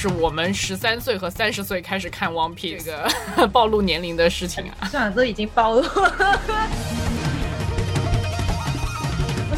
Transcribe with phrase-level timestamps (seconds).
[0.00, 3.10] 就是我们十三岁和三十岁开始看 One Piece 这个
[3.48, 4.86] 暴露年龄的事情啊。
[4.86, 6.40] 算了，都已经暴露了。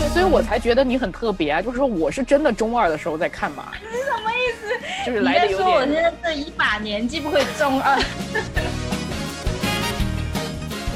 [0.14, 3.70] 所以我才觉得你很特别啊，就是说我是真的中二的时候在看嘛。
[3.82, 4.66] 你什么意思？
[5.04, 6.02] 就是来的有你在说我现点。
[6.04, 8.00] 在这一把年纪不会中二？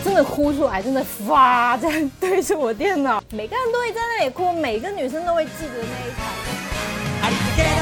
[0.02, 6.24] 真的哭出来，真的发这样对着我电脑，每个人都会在那里哭，每个女生都会记得那一场。
[7.73, 7.73] ありったけ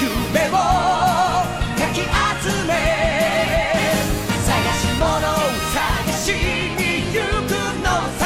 [0.00, 2.70] 夢をかき集め
[4.46, 5.34] 探し物を
[5.74, 5.78] 探
[6.12, 6.30] し
[6.76, 6.80] に
[7.12, 7.50] 行く
[7.82, 7.86] の
[8.18, 8.22] さ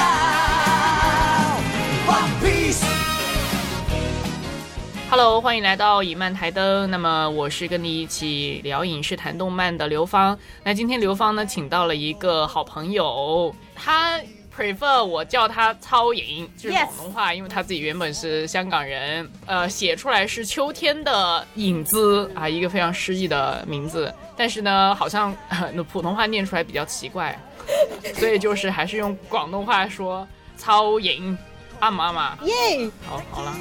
[2.06, 2.84] One Piece
[5.10, 6.90] Hello，欢迎来到以漫台灯。
[6.90, 10.38] 那么我是跟你一起聊影视、谈动漫的刘芳。
[10.64, 14.18] 那今天刘芳呢，请到了一个好朋友，他
[14.57, 24.11] prefer 我叫他超影，就是广东话，因为他自己原本是香港人，呃，写出来是秋天的影子啊，一个非常诗意的名字。
[24.35, 27.37] 但是呢，好像、呃、普通话念出来比较奇怪，
[28.15, 31.37] 所以就是还是用广东话说超影，
[31.79, 32.39] 啱唔啱啊？
[32.41, 32.89] 耶！
[33.07, 33.55] 好，好了。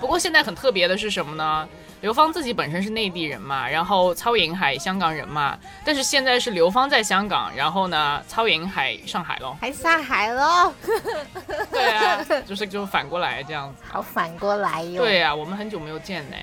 [0.00, 1.68] 不过现在很特别的是什么呢？
[2.02, 9.56] 刘芳自己本身是内地人嘛，然后曹颖海香港人嘛，但是现在是刘芳在香港，然后呢，曹颖海上海咯。
[9.60, 10.72] 还上海喽，
[11.72, 13.82] 对啊，就是就反过来这样子。
[13.90, 15.02] 好反过来哟。
[15.02, 16.36] 对，啊，我们很久没有见呢，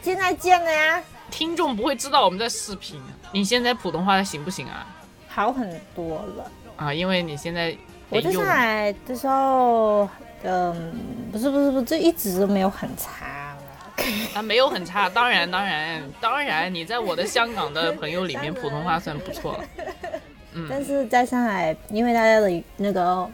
[0.00, 3.00] 现在见了呀，听众不会知道我们在视频。
[3.32, 4.86] 你现在普通话行不行啊？
[5.28, 6.50] 好很多了。
[6.76, 7.76] 啊，因为你现在
[8.08, 10.08] 我在上海的时候，
[10.44, 10.98] 嗯，
[11.30, 13.49] 不是不是不是，就一直都没有很差了。
[14.34, 19.64] 啊，没有很差，当然当然当然，你在我的香港的朋友里面普通话算不错了。
[20.68, 23.26] 但是在上海，因为大家的那个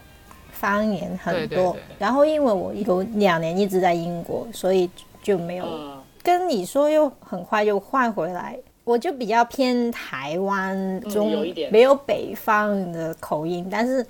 [0.51, 4.89] 方言很多，对对对然后因为我有两年一直在英国，所以
[5.23, 8.57] 就没有、嗯跟你说，又很快就换回来。
[8.83, 14.03] 我就比较偏台湾中，嗯有没有北方的口音，但是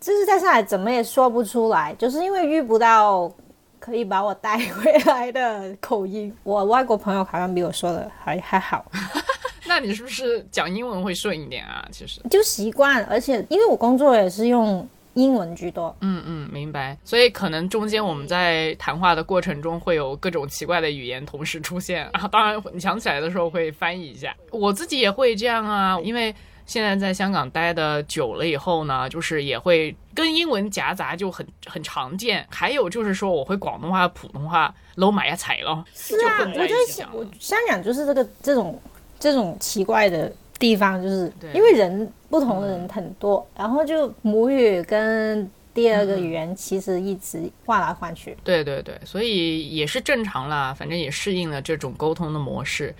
[0.00, 3.30] 就是在上海怎么也说不出来，就是因为遇不到
[3.78, 6.34] 可以把我带回来的口音。
[6.44, 8.84] 我外国朋友好像比我说的还还好。
[9.68, 11.86] 那你是不是讲英文会顺一点啊？
[11.90, 12.20] 其实。
[12.30, 16.96] 就习惯，而且因为我工作也是用英文居多，嗯嗯，明白。
[17.04, 24.34] 所以可能中间我们在谈话的过程中会有各种奇怪的语言同时出现，然后当然你想起来的时候会翻译一下。
[24.50, 26.32] 我自己也会这样啊，因为
[26.66, 32.44] 现在在香港待的久了以后呢，就是也会跟英文夹杂，就很很常见。
[32.50, 38.80] 还有就是说我会广东话、普通话搂埋一齊咯，是啊，就我在一起讲，想我香港就是这个这种
[39.18, 48.36] 这种奇怪的地方，就是因为人不同的人很多，然后就母语跟第二个语言其实一直换来换去。
[48.42, 52.92] 对对对，所以也是正常啦，反正也适应了这种沟通的模式。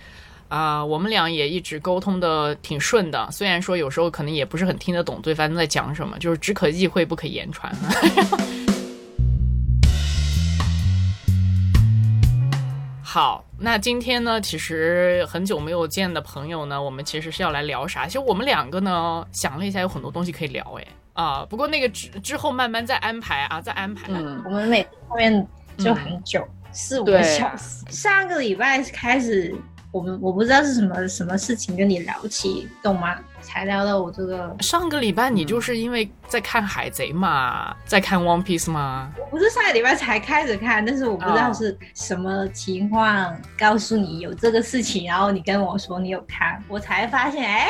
[0.49, 7.75] 啊、我们俩也一直沟通的挺顺的，虽然说有时候可能也不是很听得懂对方在讲什么，就是只可意会不可言传。
[13.03, 18.05] 好，那今天呢，其实很久没有见的朋友呢，我们其实是要来聊啥？
[18.05, 24.07] 其实我们两个呢，想了一下，有很多东西可以聊，哎，啊，不过那个之之后慢慢再安排啊，再安排。
[24.09, 25.47] 嗯，我们每次后面
[25.77, 27.83] 就很久，四五个小时。
[27.89, 29.55] 上个礼拜开始，
[29.91, 34.55] 我们我不知道是什么什么事情跟你聊起懂吗，才聊到我这个。
[34.59, 39.11] 上个礼拜你就是因为在看海贼嘛，在看 One Piece 吗？
[39.17, 47.69] 我不是上个礼拜才开始看，但是我不知道哦是什么情况告诉你有这个事情，然后你跟我说你有看，我才发现，哎，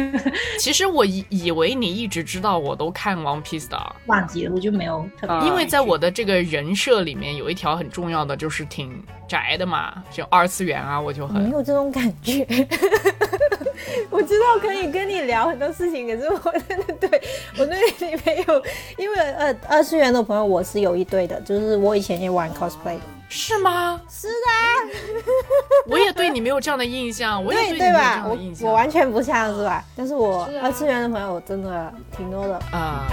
[0.58, 5.46] 其实我以以为你一直知道我都看 One Piece 的，忘记了，我就没有特别。
[5.46, 12.46] 因为在我的这个人设里面有一条很重要的就是挺宅的嘛，就二次元啊，我就很没很有这种感觉。
[14.10, 17.22] 我知道可以跟你聊很多事情，可是我真的对
[17.58, 18.62] 我对你没有，
[18.96, 22.98] 因为二二次元的朋友我是有一堆的，就是我以前也玩 cosplay。
[23.28, 24.00] 是吗？
[24.10, 25.22] 是的
[25.86, 28.22] 我也对你没有这样的印象，我啊，也你没有这对对吧？
[28.24, 28.68] 我样的印象。
[28.68, 29.84] 我完全不像是吧？
[29.96, 32.54] 但是我二次元的朋友真的挺多的。
[32.72, 33.06] 啊。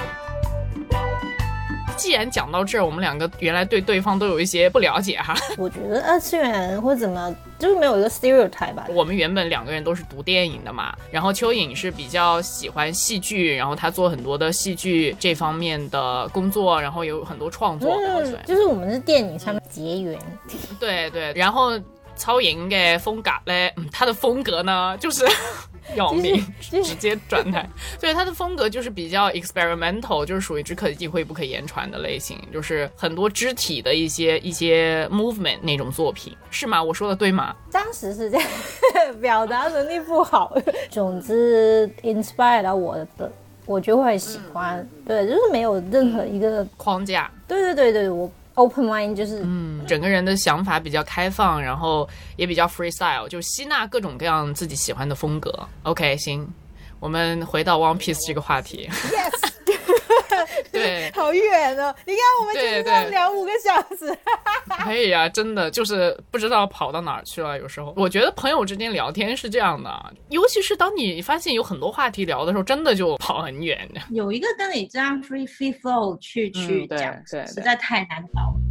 [1.98, 5.36] 既然讲到这儿，我们两个原来对对方都有一些不了解哈。
[5.58, 8.86] 我觉得二次元或者怎么，就是没有一个 stereotype 吧。
[8.90, 17.98] 我们原本两个人都是读电影的嘛，然后蚯蚓是比较喜欢戏剧，然后他做很多的戏剧这方面的工作，然后有很多创作。
[18.06, 20.18] 嗯，就是我们是电影上面结缘。
[20.80, 21.72] 对对，然后
[22.16, 25.26] 曹颖嘅风格嘞，嗯，他的风格呢，就是
[25.96, 27.68] 要命， 直接转台。
[28.00, 36.82] 对，他的风格就是比较 experimental，就是属于只可意会不可言传的类型，就是很多肢体的一些一些 movement 那种作品，是吗？
[36.82, 37.56] 我说的对吗？
[37.72, 38.48] 当时是这样，
[39.22, 40.56] 表达能力不好。
[40.90, 43.32] 总之，inspire 到我的，
[43.66, 44.88] 我就会喜欢。
[45.06, 55.68] 对，就是没有任何一个，框架，对对对对，我 open mind 就是，嗯，整个人的想法比较开放，然后也比较 freestyle，就吸纳各种各样自己喜欢的风格。
[55.84, 56.48] OK，行，
[57.00, 58.90] 我们回到 One Piece 这个话题。
[58.92, 59.52] yes，
[60.72, 61.94] 对， 好远哦！
[62.06, 64.16] 你看我们就是这样聊五个小时。
[64.84, 67.58] 可 以呀、真的就是不知道跑到哪儿去了。
[67.60, 73.90] 有时候我觉得朋友之间聊天是这样的，尤其是当你发现有很多话题聊的时候，真的就跑很远。
[74.12, 78.67] 有一个跟你这样 free free flow 去去嗯对讲，对对实在太难搞了。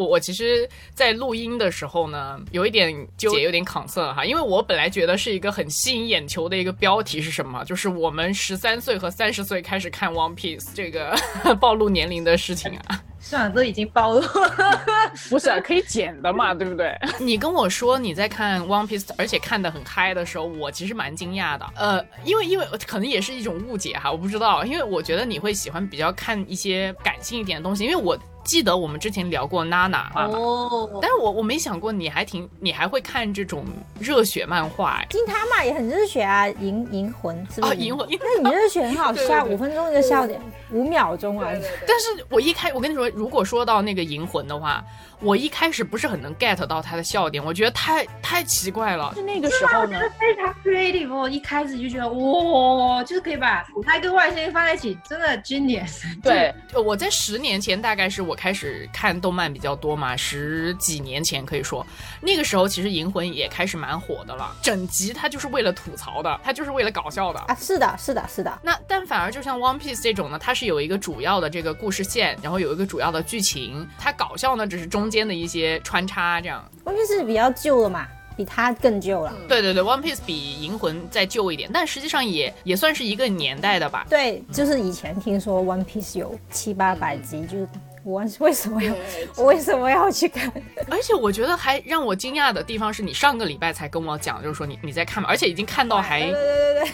[0.00, 11.14] 我我其实，在录音的时候呢，有一点纠结，有点抗色哈，因为我本来觉得是一个很吸引眼球的一个标题是什么，就是我们十三岁和三十岁开始看 One Piece 这个
[11.60, 13.02] 暴露年龄的事情啊。
[13.22, 14.82] 算了，都已经暴露了。
[15.28, 16.96] 不是、啊，可以剪的嘛，对不对？
[17.20, 21.66] 你跟我说你在看 One Piece，而且看得很嗨的时候，我其实蛮惊讶的。
[21.76, 28.18] 呃，因为因为可能也是一种误解哈，我不知道，因为我觉得你会喜欢比较看一些感性一点的东西，因为我
[28.50, 33.64] 记得我们之前聊过娜娜嘛，哦，但是我我没想过你还挺你还会看这种
[34.00, 37.76] 热血漫画哎金他嘛也很热血啊，银银魂是不啊，是？
[37.76, 38.08] 银魂。
[38.10, 40.40] 那你热血很好笑， 五分钟一个笑点，
[40.72, 41.48] 五秒钟啊。
[41.86, 44.84] 但是我一开，我跟你说，如果说到那个银魂的话，
[45.22, 49.12] 我一开始不是很能 get 到他的笑点，我觉得太太奇怪了。
[49.14, 56.02] 是那个时候呢，非常 creative，我一开始就觉得哇，就是可以把土台跟外星放在一起，真的 genius。
[56.22, 61.86] 对，呃我在十年前，大概是我开始看动漫比较多嘛，十几年前可以说，
[62.20, 67.40] 那个时候其实银魂也开始蛮火的了，整集它就是为了吐槽的，它就是为了搞笑的。
[67.40, 76.64] 啊，是的，是的，是的，那但反而就像 One Piece 这种呢，它是有一个主要的这个故事线，然后有一个主要的剧情，它搞笑呢只是中间的一些穿插这样。
[76.84, 79.34] One Piece 比较旧了嘛，比它更旧了。
[79.48, 84.06] 对对对，One Piece 比银魂再旧一点，但实际上也也算是一个年代的吧。
[84.08, 87.68] 对，就是以前听说 One Piece 有七八百集，就是
[88.02, 88.94] 我为什么要
[89.36, 90.50] 我为什么要去看？
[90.88, 96.32] 而且我觉得还让我惊讶的地方是你上个礼拜才跟我讲，就是说你你在看嘛，而且已经看到还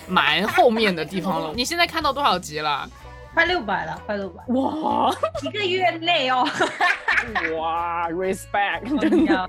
[0.08, 1.52] 蛮后面的地方了。
[1.54, 2.90] 你现在看到多少集了？
[3.36, 6.42] 快六百了，快六百，哇一个月内哦。
[7.58, 9.46] 哇， respect，真的，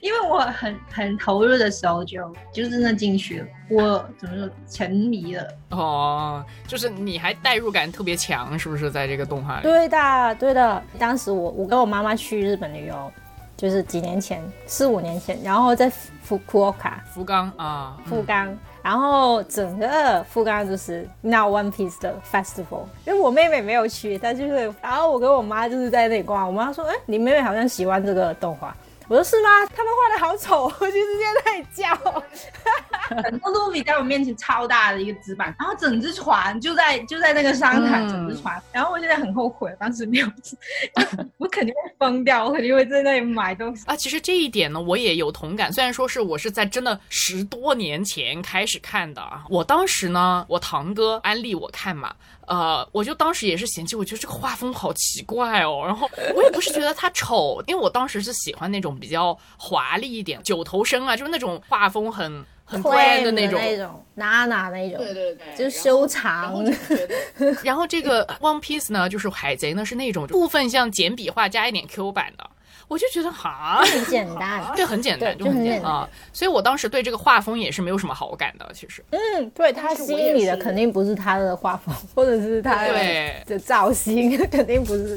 [0.00, 5.46] 因为我很很投入的时候就就真的进去了，我怎么说沉迷了。
[5.72, 8.90] 哦，就是你还代入感特别强，是不是？
[8.90, 9.62] 在这个动画里？
[9.62, 10.82] 对的，对的。
[10.98, 13.12] 当时我我跟我妈妈去日本旅游，
[13.62, 28.76] 就是几年前，四五年前，然后在福库奥卡福冈啊，福冈，然后整个福冈就是 Now One Piece 的 festival，因为我妹妹没有去，她就是，然后我跟我妈就是在那里逛，我妈说，哎，你妹妹好像喜欢这个动画。
[29.12, 29.50] 我说是吗？
[29.76, 33.22] 他们画的好丑， 我就直接在那里叫。
[33.22, 38.58] 很多露比在我面前超大的一个纸板，然后整只船就在就在那个商场，嗯整只船。
[38.72, 40.26] 然后我现在很后悔，当时没有，
[41.36, 43.84] 我肯定会疯掉，我肯定会在那里买东西。
[43.84, 45.70] 啊，其实这一点呢，我也有同感。
[45.70, 52.14] 虽然说是我是在真的十多年前开始看的啊，我当时呢，我堂哥安利我看嘛，
[52.52, 55.84] 呃，我就当时也是嫌弃，我觉得这个画风好奇怪哦。
[55.86, 63.58] 然后我也不是觉得它丑，因为我当时是喜欢那种比较华丽一点，九头身啊，就是那种画风很 很 grand 的那种。
[63.58, 66.62] 那种，娜娜那种，对对对，就是修长。
[67.64, 72.50] 然后这个 One Piece 呢，就是海贼呢是那种部分像简笔画加一点 Q 版的，
[72.88, 73.82] 我就觉得哈。
[73.84, 74.64] 很简单。
[74.76, 79.04] 对，很简单，对就很简单啊，所以我当时对这个画风也是没有什么好感的，其实。
[79.10, 85.16] 嗯，对他吸引你的肯定不是他的画风，或者是他对的造型， 肯定不是。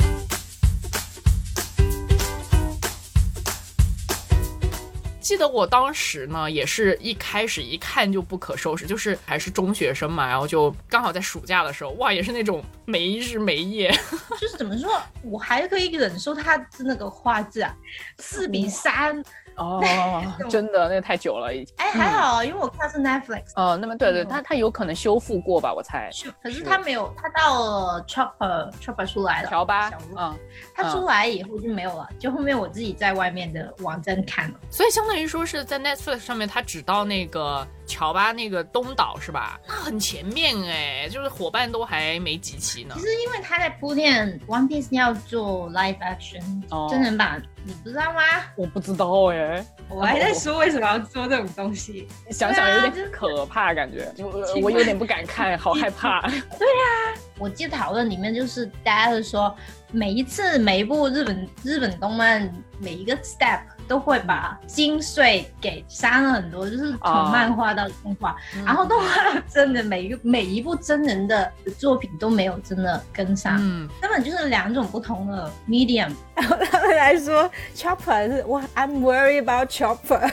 [5.26, 13.92] 记得我当时呢，也是一开始一看就不可收拾，就是还是中学生嘛，然后就刚好在暑假的时候，哇，也是那种没日没夜。
[14.40, 17.76] 就是怎么说，我还可以忍受它的那个画质啊，
[18.20, 19.20] 四比三，
[19.58, 19.82] 哦，
[20.50, 21.74] 真的，那个太久了已经。
[21.78, 26.10] 哎，还好，因为我看的是 Netflix，哦，那么对对，他他有可能修复过吧，我猜。
[26.42, 30.38] 可是它没有，它到了 Chopper Chopper 出来了，条吧嗯，
[30.74, 34.60] 它出来以后就没有了，就后面我自己在外面的网站看了。
[34.70, 39.60] 所以相当于说是在 Netflix 上面，它只到那个乔巴那个东岛是吧？
[39.68, 43.02] 那很前面哎，就是伙伴都还没集齐呢其。
[43.02, 48.22] 实因为他在铺垫 One Piece 要做 live action 哦真人版，你不知道吗？
[48.56, 52.08] 我不知道哎，我还在说为什么要做这种东西。
[52.32, 56.22] 想想有点可怕，感觉我我有点不敢看， 好害怕。
[56.22, 59.54] 对啊我记得讨论里面就是大家都说，
[59.92, 62.50] 每一次每一部日本日本动漫
[62.80, 76.12] 每一个 step 都会把精髓给删了很多，就是从哦漫画到动画，然后动画到真的每一个 每一部真人的作品都没有真的跟上，嗯，根本就是两种不同的 medium。
[76.36, 80.30] 然后他们来说 Chopper 是哇，I'm worried about Chopper，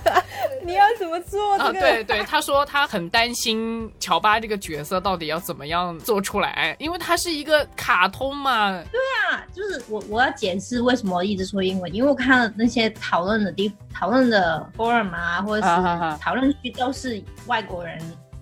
[0.64, 1.80] 你要怎么做这啊，个？
[1.80, 8.70] 对对，他说他很担心乔巴这个角色到底要怎么样做出来，因为他是一个卡通嘛。
[8.90, 8.98] 对
[9.30, 17.98] 啊，就是我我要解释为什么我一直说英文，因为我看了那些讨论的地讨论的 forum 啊，或者是讨论区都是外国人。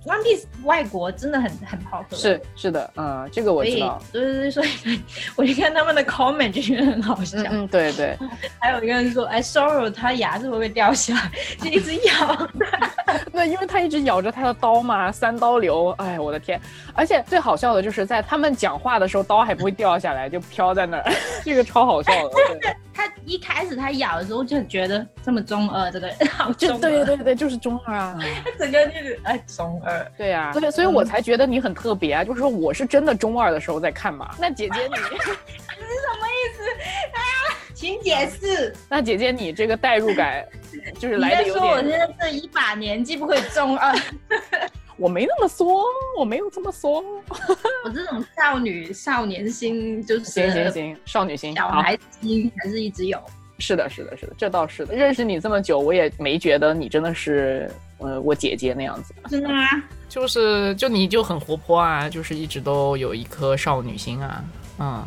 [0.07, 4.01] One Piece 外国真的很很 popular，是是的，嗯，这个我知道。
[4.11, 4.99] 对对对，所以
[5.37, 7.37] 我一看他们的 comment 就觉得很好笑。
[7.43, 8.17] 嗯嗯，对对，
[8.59, 11.31] 还有一个人说，哎，Sorrow 他牙齿会不会掉下来？
[11.61, 12.49] 就一直咬。
[13.31, 16.59] 对，因为他一直咬着他的刀嘛，三刀流，哎，我的天！
[16.95, 21.13] 而且最好笑的就是在他们讲话的时候，刀还不会掉下来，就飘在那儿，
[21.45, 22.31] 这个超好笑的。
[22.59, 28.19] 对他一开始他咬的时候就觉得这么中二，这个人 好就中二，对对对，就是中二啊。
[28.45, 30.13] 他 整个就是哎中二。
[30.19, 34.35] 对呀、所以所以我才觉得你很特别啊，就是说我是真的中二的时候在看嘛。
[34.37, 36.69] 那姐姐你， 你是什么意思
[37.15, 37.23] 啊
[37.73, 38.75] 请解释。
[38.89, 40.45] 那姐姐你这个代入感，
[40.99, 43.95] 就是来的有在说我现点，在这一把年纪不可以中二？
[45.01, 45.83] 我没那么说，
[46.19, 47.03] 我没有这么说。
[47.85, 53.19] 我这种少女少年心，就是行行行，少女心，小孩子心还是一直有。
[53.59, 54.95] 是的，是的，是的，这倒是的。
[54.95, 59.15] 认识你这么久，我也没觉得你真的是，呃，我姐姐那样子。
[59.31, 59.65] 真的吗？
[60.07, 64.45] 就是就你就很活泼啊，就是一直都有一颗少女心啊，
[64.79, 65.03] 嗯，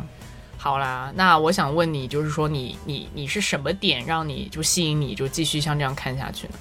[0.56, 6.54] 好啦，那我想问你，就是说你你你是什么点让你就吸引你就继续像这样看下去呢？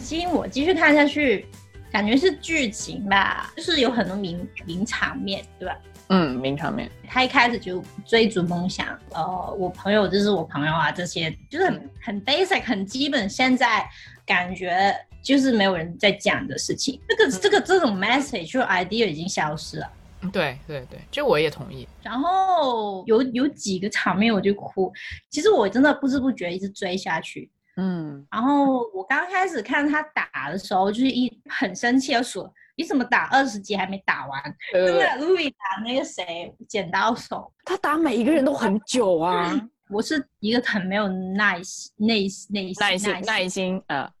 [0.00, 1.46] 吸引我继续看下去，
[1.92, 5.76] 感觉是剧情吧，就是有很多名名场面，对吧？
[6.08, 6.90] 嗯，名场面。
[7.06, 13.86] 他一开始就追逐梦想，呃，我朋友就是我朋友啊，这些就是很很 basic 很基本，现在
[14.24, 17.00] 感觉就是没有人在讲的事情。
[17.08, 19.86] 这个这个这种 message 就 idea 已经消失了。
[20.22, 21.86] 嗯对对对，这我也同意。
[22.00, 24.92] 然后有有几个场面我就哭，
[25.30, 27.50] 其实我真的不知不觉一直追下去。
[27.76, 44.12] 嗯，然后我刚开始看他打的时候，就是一很生气的说：“你怎么打二十级还没打完？”对对真的对，，Louis 打那个谁剪刀手，他打每一个人都很久啊，我是一个很没有耐心、内内耐心、耐耐心呃，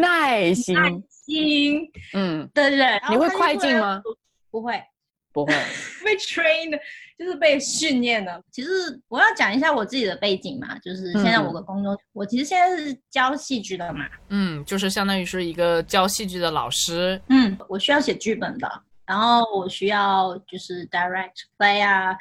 [0.00, 0.74] 耐心。
[0.74, 2.78] 耐心嗯，的人。
[2.78, 4.02] 然后你会快进吗？
[4.50, 4.82] 不会，
[5.32, 5.52] 不会。
[6.04, 6.78] 被 train 的，
[7.18, 8.42] 就是被训练的。
[8.50, 8.68] 其实
[9.08, 17.20] 我要讲一下我自己的背景嘛，就是现在嗯我的工作，我其实现在是教戏剧的嘛，嗯，就是相当于是一个教戏剧的老师。
[17.28, 22.16] 嗯，我需要写剧本的，然后我需要就是 direct play 啊，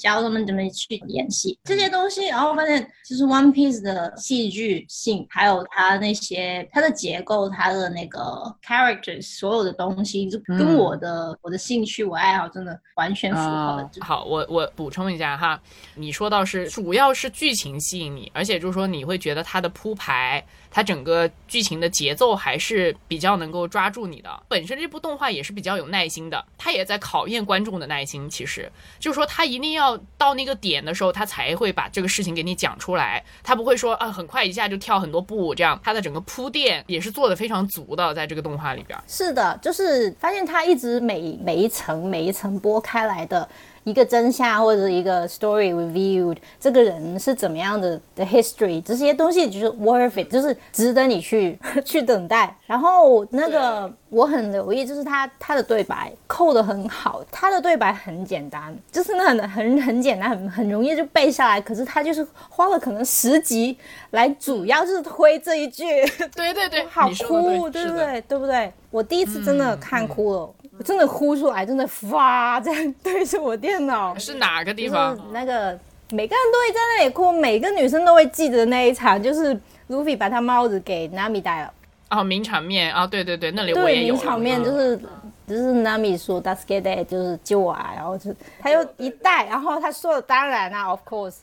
[0.00, 8.20] 教他们怎么去演戏这些东西，然后发现其实 One Piece 的戏剧性，还有它那些它的结构、它的那个
[8.66, 10.80] characters，所有的东西，就跟嗯。
[10.80, 15.60] 我的、我的兴趣、我爱好真的完全符合好，我我补充一下哈，
[15.94, 24.30] 你说到是主要是剧情吸引你，而且就是说你会觉得它的铺排，它整个剧情的节奏还是比较能够抓住你的。
[24.48, 28.28] 本身这部动画也是比较有耐心的，它也在考验观众的耐心。
[28.30, 35.78] 其实就是说，它一定要到那个点的时候，它才会把这个事情给你讲出来，它不会说啊很快一下就跳很多步这样。
[35.82, 38.98] 它的整个铺垫也是做的非常足的，在这个动画里边。
[39.08, 43.48] 是的，就是发现他一直每每一层每一层剥开来的
[43.84, 52.54] 一个真相或者一个 story reviewed，这个人是怎么样的的 history，这些东西就是 worth it，就是值得你去 去等待。
[52.66, 61.60] 然后那个我很留意，就是他他的对白扣的很好，他的对白很简单，就是那很很很简单，很很容易就背下来。
[61.60, 63.76] 可是他就是花了可能十集
[64.10, 65.84] 来主要就是推这一句。
[66.36, 68.20] 对对对， 好哭，对不对？
[68.22, 68.72] 对不对？
[68.90, 75.18] 我第一次真的看哭了，我真的哭出来，真的发这样对着我电脑，是哪个地就是方？
[75.30, 81.74] 那个每个人都会在那里哭，每个女生都会记得那一场，就是卢比把他帽子给 Nami 戴了。
[82.08, 84.98] 哦，名场面啊，对对对，那里我，也有了名场面嗯就是。
[85.46, 91.38] 就是 Nami 说 d a s k e d 就是救我啊，然后就他又一戴，然后他说的当然啊，of course，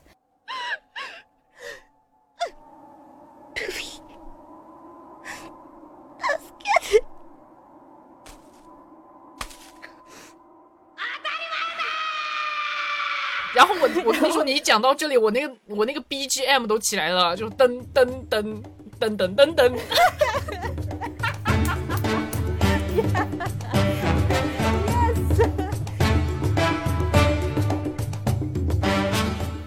[13.82, 18.62] 我我跟你说，你一讲到这里，我那个我那个 BGM 都起来了，就噔噔噔
[19.00, 19.76] 噔噔噔噔。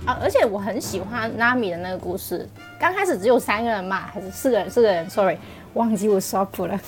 [0.06, 2.48] 啊，而且我很喜欢 Nami 的那个故事。
[2.78, 4.70] 刚开始只有三个人嘛，还是四个人？
[4.70, 5.36] 四个人，sorry，
[5.74, 6.80] 忘记我刷谱了。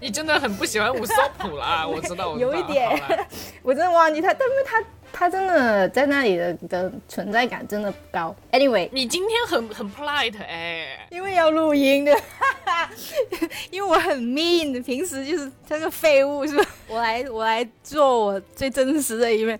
[0.00, 3.00] 你真的很不喜欢五索普啦，我知道，我知道 有一点
[3.62, 8.34] 我真的忘记他，但是他他真的在那里的的存在感真的不高。
[8.52, 12.16] Anyway，你今天很很 polite 哎、因为要录音的，
[13.70, 16.64] 因为我很 mean，平时就是这个废物是吧？
[16.88, 19.58] 我来我来做我最真实的一面。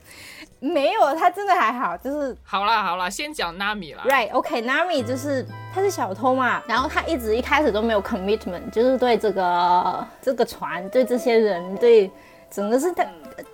[0.61, 4.03] 没有，他真的还好，就是好啦好啦，先讲 Nami 啦。
[4.07, 12.11] Right, OK, Nami 就是他是小偷嘛，然后他一直一开始都没有 commitment，就是对这个这个船，对这些人，对
[12.51, 13.05] 整个是他。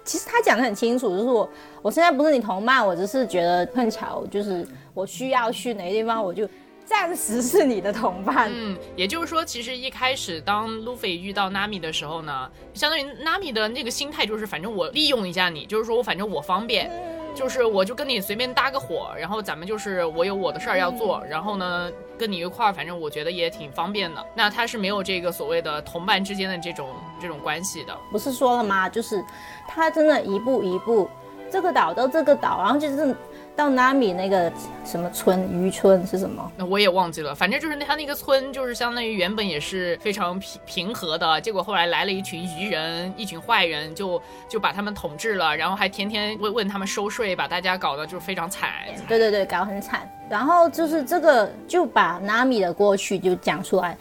[0.05, 1.51] 其实他讲的很清楚，就是我
[1.83, 6.49] 我现在不是你同伴，我只是觉得碰巧，就是我需要去哪个地方，我就
[6.85, 8.51] 暂时是你的同伴。
[8.53, 16.91] 嗯，也就是说，其实一开始当 Luffy 遇到 Nami 的时候呢，相当于 Nami 的那个心态就是，反正我利用一下你，就是说我反正我方便，
[17.35, 24.25] 就是我就跟你随便搭个伙，然后咱们就是我有我的事儿要做，然后呢跟你一块儿，反正我觉得也挺方便的。
[24.35, 26.89] 那他是没有这个所谓的同伴之间的这种
[27.21, 27.97] 这种关系的。
[28.11, 28.89] 不是说了吗？
[28.89, 29.23] 就是
[29.67, 31.11] 他真的一步一步，
[31.51, 33.15] 这个岛到这个岛，然后就是
[33.57, 34.53] 到 Nami 那个
[34.85, 36.51] 什么村，渔村是什么？
[36.57, 48.71] 那我也忘记了，反正就是他那个村，就是相当于原本也是非常平平和的，结果后来来了一群愚人，一群坏人，就就把他们统治了，然后还天天问问他们收税，把大家搞得就是非常惨。
[49.07, 50.11] 对对对，搞得很惨。
[50.29, 53.97] 然后就是这个就把 Nami 的过去就讲出来，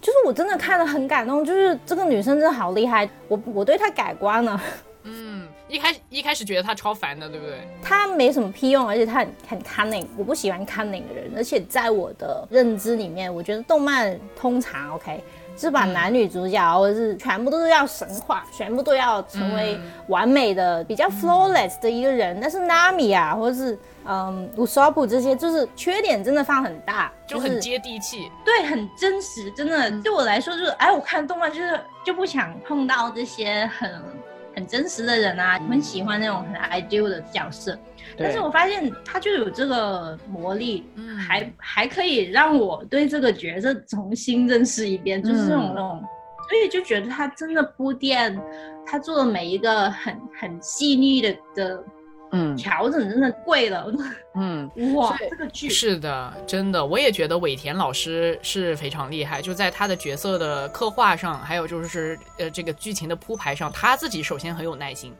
[0.00, 4.60] 就是我真的看了很感动，就是这个女生真的好厉害，我我对她改观了。
[5.68, 7.58] 嗯，一开始一开始觉得他超烦的，对不对？
[7.82, 11.30] 他没什么屁用，而且他很很 cunning，我不喜欢 cunning 的人。
[11.36, 15.22] 而且在我的认知里面，我觉得动漫通常 OK
[15.56, 22.38] 是把男女主角或者是全部都是要神话，全部都要成为完美的、比较 flawless 的一个人。
[22.40, 28.30] 但是 Nami 啊，或者是嗯 Usopp 这些，就是缺点真的放很大，就是很接地气。
[28.44, 34.00] 对，很真实，真的对我来说就是，哎，我看动漫就是就不想碰到这些很
[34.58, 37.78] 很真实的人啊，很喜欢那种很 ideal 的角色。
[38.18, 41.16] 但是我发现他就有这个魔力，嗯。
[41.16, 46.02] 还还可以让我对这个角色重新认识一遍，就是这种嗯那种，
[46.48, 48.36] 所以就觉得他真的铺垫，
[48.84, 51.84] 他做的每一个很很细腻的的
[52.32, 53.90] 嗯调整，真的贵了，
[54.34, 65.14] 嗯，哇，这个剧是的，真的，我也觉得尾田老师是非常厉害，就在他的角色的刻画上，还有就是呃这个剧情的铺排上，他自己首先很有耐心，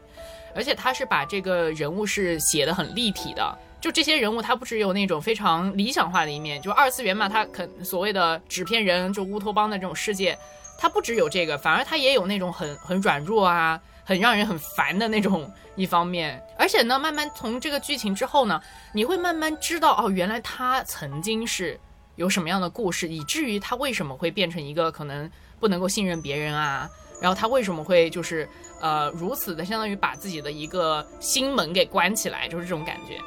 [0.55, 3.59] 而且他是把这个人物是写的很立体的。
[3.81, 10.37] 就这些人物，他不只有那种非常理想化的一面，就二次元嘛，他肯所谓的纸片人，就乌托邦的这种世界，
[10.77, 16.43] 他不只有这个，反而他也有那种很很软弱啊，很让人很烦的那种一方面。
[16.57, 18.59] 而且呢，慢慢从这个剧情之后呢，
[18.95, 21.79] 你会慢慢知道哦，原来他曾经是
[22.17, 26.89] 有什么样的故事，以至于他为什么会变成一个可能不能够信任别人啊，
[27.21, 28.49] 然后他为什么会就是
[28.81, 33.19] 呃如此的相当于把自己的一个心门给关起来，就是这种感觉。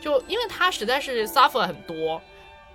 [0.00, 2.22] 就因为他实在是 suffer 很多，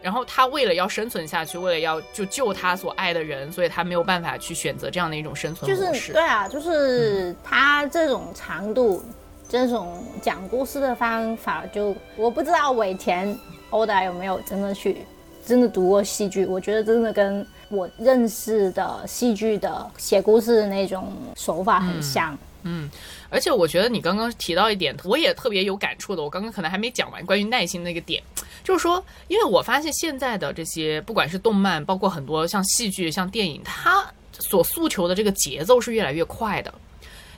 [0.02, 6.00] 然后他为了要生存下去，为了要就救他所爱的人，所以他没有办法去选择这样的一种生存就模式。
[6.00, 9.04] 是对啊，就是他这种长度，
[9.50, 13.38] 这种讲故事的方法，就我不知道尾田
[13.72, 14.98] 欧达有没有真的去
[15.46, 22.38] 真的读过戏剧，我觉得真的跟我认识的戏剧的写故事的那种手法很像。
[22.64, 22.90] 嗯
[23.30, 26.22] 而且我觉得你刚刚提到一点，我也特别有感触的。
[26.22, 28.22] 我刚刚可能还没讲完关于耐心那个点，
[28.64, 36.74] 就是说，因为我发现现在的这些，不管是动漫，包括很多像戏剧、像电影，它所诉求的这个节奏是越来越快的。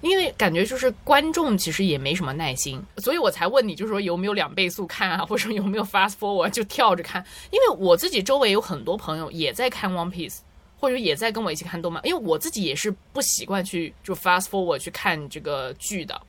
[0.02, 7.24] 因为感觉就是观众其实也没什么耐心，所以我才问你，就是说有没有两倍速看啊，或者有没有 fast forward 就跳着看？
[7.52, 10.40] 因为我自己周围有很多朋友也在看 One Piece，
[10.80, 16.20] 或者也在跟我一起看动漫，因为我自己也是不习惯去就 fast forward 去看这个剧的。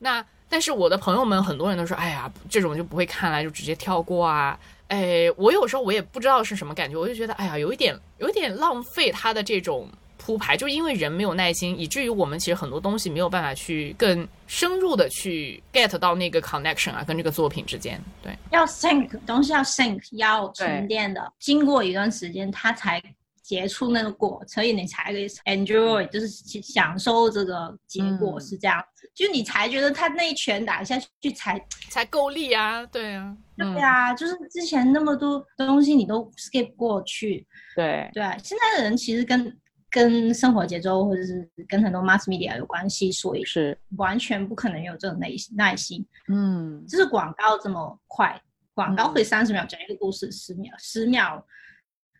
[0.00, 4.56] 那但是我的朋友们很多人都说，哎呀，这种就不会看了，就直接跳过啊。
[4.86, 18.00] 哎，我有时候我也不知道是什么感觉，我就觉得，哎呀，有一点有一点浪费他的这种铺排，就因为人没有耐心，以至于我们其实很多东西没有办法去更深入的去 get 到那个 connection 啊，跟这个作品之间。
[18.22, 23.02] 对，要 think 东西要 think，要沉淀的，经过一段时间，它才
[23.44, 28.40] 接触那个过程，所以你才可以 enjoy，就是去享受这个结果嗯。
[28.40, 39.54] 是这样子，就你才觉得他那一拳打下去才才够力啊，对啊，对啊，就是之前那么多东西你都 skip 过去，对，对啊，现在的人其实跟
[39.90, 46.04] 跟生活节奏或者是跟很多 mass media 有关系，所以是，完全不可能有这种耐耐心。
[46.28, 48.40] 嗯，就是广告这么快，
[48.72, 49.14] 广告嗯。
[49.14, 51.46] 可以三十秒讲一个故事，十秒十秒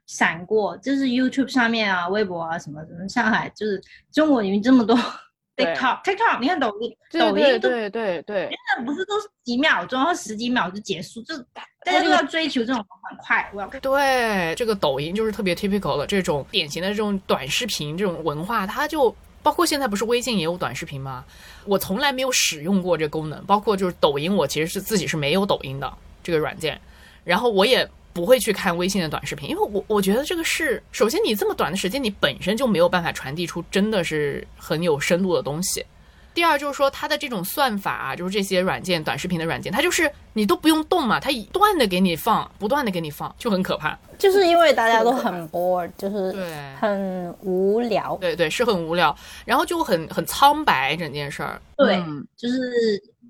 [0.07, 3.81] 闪过，就是 YouTube 上面啊、微博啊什么什么，上海就是
[4.13, 4.97] 中国有这么多
[5.57, 11.39] TikTok TikTok，你看抖音，抖音都对对对对，真的不是都是几秒钟，然后十几秒就结束，就
[11.85, 13.81] 大家都要追求这种很快，我要看。
[13.81, 19.15] 对，这个抖音就是特别 typical 的这种典型的这种短视频这种文化，它就
[19.45, 21.25] 包括现在不是微信也有短视频吗？
[21.67, 26.81] 我从来没有使用过这个功能，包括就是抖音，我其实是自己是没有抖音的这个软件，
[27.23, 35.85] 然后我也不会去看微信的短视频，因为我我觉得这个是首先你这么短的时间，你本身就没有办法传递出真的是很有深度的东西。
[36.33, 43.97] 第二就是说，它的这种算法啊，就是这些软件、短视频的软件，它就是你都不用动嘛，它一断的给你放，不断的给你放，就很可怕。
[44.19, 48.17] 就是因为大家都很 bored，就是对很无聊。
[48.21, 51.63] 对对，是很无聊，然后就很很苍白整件事儿。
[51.77, 52.61] 对，嗯就是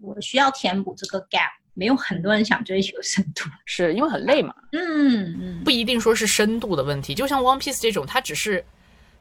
[0.00, 3.44] 我需要填补这个 gap，没有很多人想追求深度。
[3.66, 8.64] 是因为很累嘛，嗯嗯，不一定说是深度的问题，就像 One Piece 这种，它只是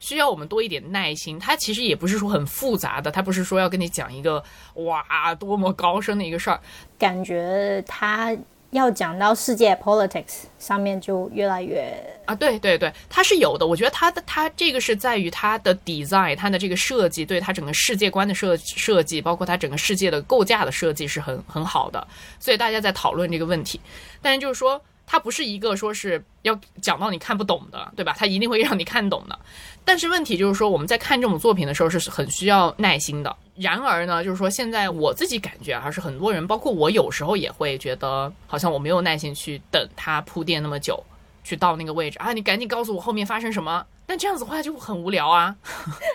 [0.00, 1.38] 需要我们多一点耐心。
[1.38, 4.42] 它其实也不是说很复杂的，它不是说要跟你讲一个
[4.74, 6.60] 哇多么高深的一个事儿。
[6.98, 8.36] 感觉他
[8.74, 11.94] 要讲到世界 politics 上面就越来越
[12.26, 13.64] 啊，对对对，它是有的。
[13.64, 22.04] 我觉得它的它这个是在于它的 design，它的这个设计，对它整个世界观的设设计，包括它整个世界的构架的设计是很很好的。
[22.40, 23.80] 所以大家在讨论这个问题，
[24.20, 28.14] 但是就是说，它不是一个说是要讲到你看不懂的，对吧？
[28.18, 29.38] 它一定会让你看懂的。
[29.84, 33.36] 但是问题就是说，我们在看这种作品的时候是很需要耐心的。
[33.56, 41.02] 然而呢，就是说现在我自己感觉还是很多人，包括我有时候也会觉得，好像我没有耐心去等它铺垫那么久。
[41.46, 42.32] 去到那个位置啊！
[42.32, 43.84] 你赶紧告诉我后面发生什么。
[44.06, 45.54] 但这样子话就很无聊啊。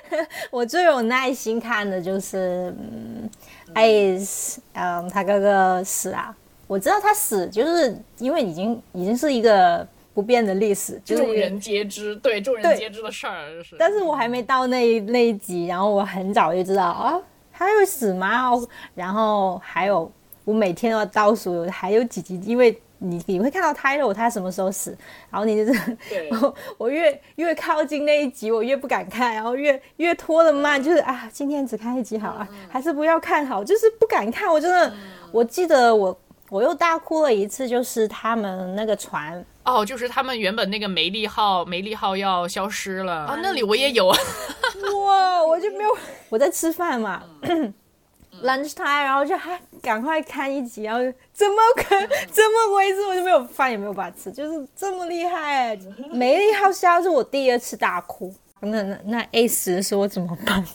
[0.49, 3.29] 我最有耐心看的就是，嗯
[3.75, 6.35] ，Ace，嗯，他哥哥死啊，
[6.69, 13.75] 我知道他死，就是因为已经已经是一个不变的历史，就是众人皆知，对众人皆知的事儿，就是。
[13.79, 17.19] 但是我还没到那一那一集，然后我很早就知道啊，
[17.51, 18.51] 他会死吗？
[18.51, 20.11] 哦然后还有
[20.45, 24.95] 我每天都要倒数，还有几集，因为你你会看到 title 他什么时候死，
[25.31, 25.97] 然后你就是
[26.77, 34.51] 我越越靠近那一集，我越不敢看，然后越越拖的慢，就是啊，今天只看一集好啊，还是不要看好，就是不敢看。
[34.51, 34.93] 我真的，
[35.31, 36.15] 我记得我
[36.49, 44.07] 我又大哭了一次，就是他们那个船哦，就是他们原本那个梅利号，梅利号要消失了啊，那里我也有。
[44.07, 45.89] 哇，我就没有
[46.29, 47.23] 我在吃饭嘛，
[48.43, 50.99] lunch time，然后就还赶快看一集，然后
[51.33, 51.83] 怎么可
[52.31, 53.05] 怎么回事？
[53.05, 55.77] 我就没有饭也没有办法吃，就是这么厉害。
[56.11, 60.65] 梅丽号消失我第二次大哭，那那那 A 十的时候我怎么办？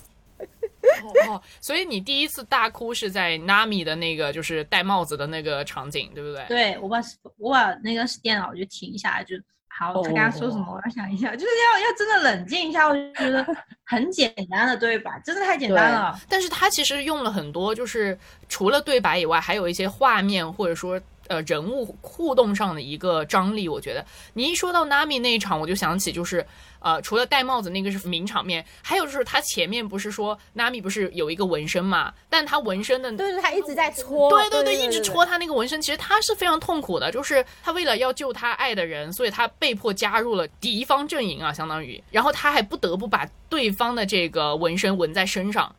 [1.28, 6.44] 哦，所以你第一次大哭是在 Nami 的那个就是戴帽子的那个场景，对不对？
[6.48, 6.98] 对我把
[7.38, 9.36] 我把那个电脑就停下来，就
[9.68, 10.02] 好。
[10.02, 10.72] 他刚刚说什么？
[10.72, 12.88] 我要想一下，就是要要真的冷静一下。
[12.88, 13.44] 我就觉得
[13.84, 15.20] 很简单的对白？
[15.24, 16.18] 真的太简单了。
[16.28, 18.16] 但是他其实用了很多，就是
[18.48, 23.68] 除了对白以外，还有一些画面或者说呃人物互动上的一个张力。
[23.68, 26.46] 我觉得你一说到 Nami 那一场，我就想起就是
[26.84, 32.12] 呃，除了戴帽子那个是名场面，还有就是他前面不是说 Nami 不是有一个纹身嘛？
[32.28, 45.74] 但他纹身的对对，他一直在戳，对对对一直戳他那个纹身，其实他是非常痛苦的，就是他为了要救他爱的人，所以他被迫加入了敌方阵营啊，相当于，然后他还不得不把对方的这个纹身纹在身上。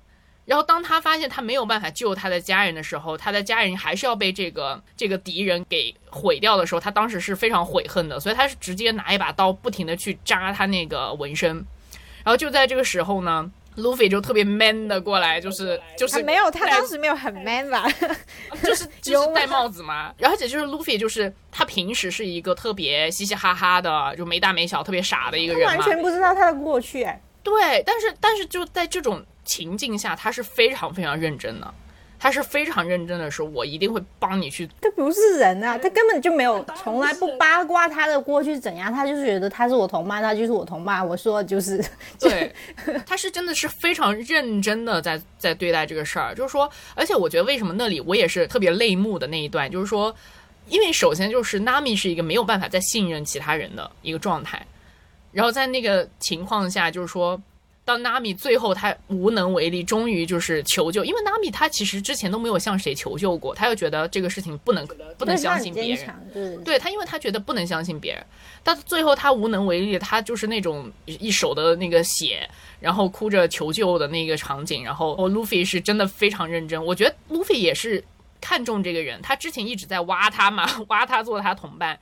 [0.46, 11.66] 然后当他发现他没有办法救他的家人的时候，他的家人还是要被这个这个敌人给毁掉的时候，他当时是非常悔恨的，所以他是直接拿一把刀不停的去扎他那个纹身。
[12.24, 17.88] 然后就在这个时候呢，路飞就特别 man 的过来，就是就是啊没有，他当时没有很 man 吧？
[18.64, 25.76] 就是就是戴帽子嘛，然后而且就是 Luffy，就是他平时是一个特别嘻嘻哈哈的，就没大没小、特别傻的一个人嘛。
[25.76, 31.74] 完全不知道他的过去、哎，对，但是但是就在这种情境下，他是非常非常认真的，
[32.20, 34.68] 他是非常认真的说，我一定会帮你去。
[34.82, 41.08] 他不是人啊，他根本就没有，从来不八卦他的过去怎样，他就是觉得他是我同伴，他就是我同伴。
[41.08, 41.84] 我说的就是，
[42.20, 42.54] 对，
[43.06, 50.16] 他是真的是非常认真的在在对待这个事儿，就是说，而且我觉得为什么那里我也是特别泪目的那一段，就是说，
[50.68, 54.66] 因为首先就是 Nami 是一个没有办法再信任其他人的一个状态。
[55.32, 57.40] 然后在那个情况下，就是说，
[57.86, 64.84] 当 Nami 最后他无能为力，终于就是求救，因为 Nami 他其实之前都没有向谁求救过，他又觉得这个事情不能
[65.20, 66.58] 不能相信别人，对。
[66.64, 68.26] 对他，因为他觉得不能相信别人，
[68.64, 78.04] 但最后他无能为力，他就是那种一手的那个血，然后哭着求救的那个场景，然后哦，路飞是真的非常认真，我觉得路飞也是
[78.42, 82.00] 看中这个人，他之前一直在挖他嘛， 挖他做他同伴，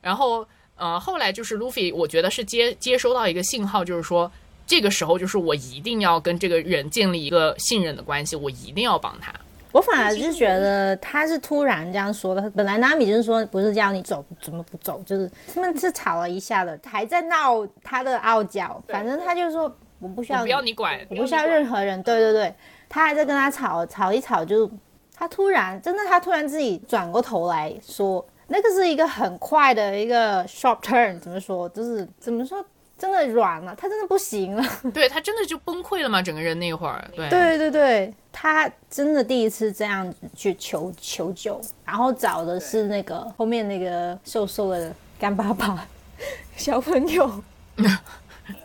[0.00, 4.30] 然后呃，后来就是路飞，我觉得是接接收到一个信号，就是说。
[4.68, 9.32] 这个时候，就是我一定要跟这个人建立一个信任的关系，我一定要帮他。
[9.72, 12.50] 我反而是觉得他是突然这样说的。
[12.50, 15.02] 本来娜米就是说不是叫你走，怎么不走？
[15.06, 18.82] 就是他们是吵了一下的，还在闹他的傲娇。
[18.88, 22.02] 反正他就说我不需要我不要你管，我不需要任何人。
[22.02, 22.54] 对对对，
[22.88, 24.70] 他还在跟他吵，吵一吵就
[25.14, 31.68] 他突然真的他突然自己转过头来说，那个是一个很快的一个 sharp turn，怎么说？
[31.70, 32.64] 就是怎么说？
[32.98, 34.64] 真的软了，他真的不行了。
[34.92, 45.86] 对他真的就崩溃了嘛，整个人那会儿，对对对对，他真的第一次这样子去求求救，然后找的是那个后面那个瘦瘦的干巴巴
[46.56, 47.42] 小朋友。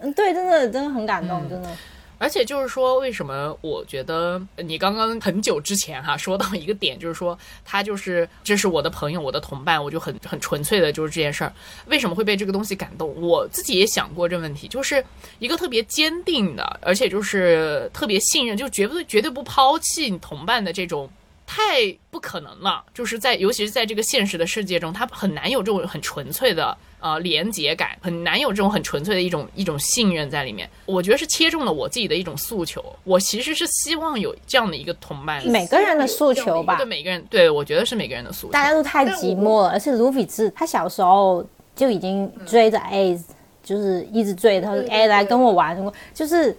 [0.01, 1.69] 嗯，对，真的真的很感动，真的。
[2.17, 11.53] 而且就是说，为什么我觉得你刚刚很久之前哈说到一个点，就是说他就是这是我的朋友，我的同伴，我就很很纯粹的就是这件事儿，
[11.87, 13.13] 为什么会被这个东西感动？
[13.21, 15.03] 我自己也想过这问题，就是
[15.39, 21.09] 一个特别坚定的，而且就是特别信任，就绝对绝对不抛弃你同伴的这种。
[21.45, 30.67] 太不可能了，就是在尤其是在这个现实的世界中，他很难有这种很纯粹的呃连结感，很难有这种很纯粹的一种一种信任在里面。
[30.85, 32.83] 我觉得是切中了我自己的一种诉求。
[33.03, 38.53] 我其实是希望有这样的一个同伴，每个人的诉求吧对，每个人，对我觉得是每个人的诉求。
[38.53, 43.21] 大家都太寂寞了，而且卢比兹他小时候就已经追着 A，
[43.63, 45.77] 就是一直追他说 A 来跟我玩，
[46.13, 46.57] 就是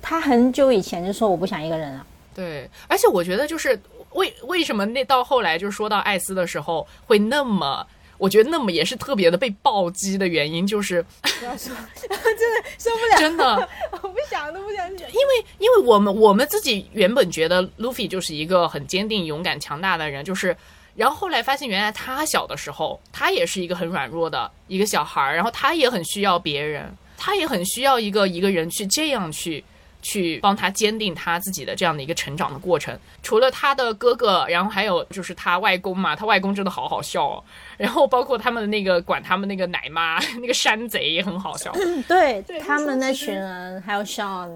[0.00, 2.06] 他很久以前就说我不想一个人了。
[2.34, 3.76] 对，而且我觉得就是
[4.12, 7.86] 为为什么那到后来就说到艾斯的时候会那么。
[8.16, 13.68] 我觉得那么也是特别的被暴击的原因，就是不要说， 真的受不了，真的，
[14.02, 15.08] 我不想都不想讲。
[15.08, 20.56] 因为因为我们我们自己原本觉得路飞就是一个很坚定、勇敢、强大的人，就是，
[20.96, 29.64] 然后后来发现原来他小的时候，他也是一个很软弱的一个小孩儿，然后他也很需要别人，他也很需要一个一个人去这样去。
[30.08, 32.98] 去帮他坚定他自己的这样的一个成长的过程。
[33.22, 37.44] 除了他的哥哥，然后还有就是他外公嘛，他外公真的好好笑哦。
[37.76, 41.72] 然后包括他们的那个管他们那个奶妈， 那个山贼也很好笑。
[42.08, 44.48] 对 他们那群人，还有 Sean，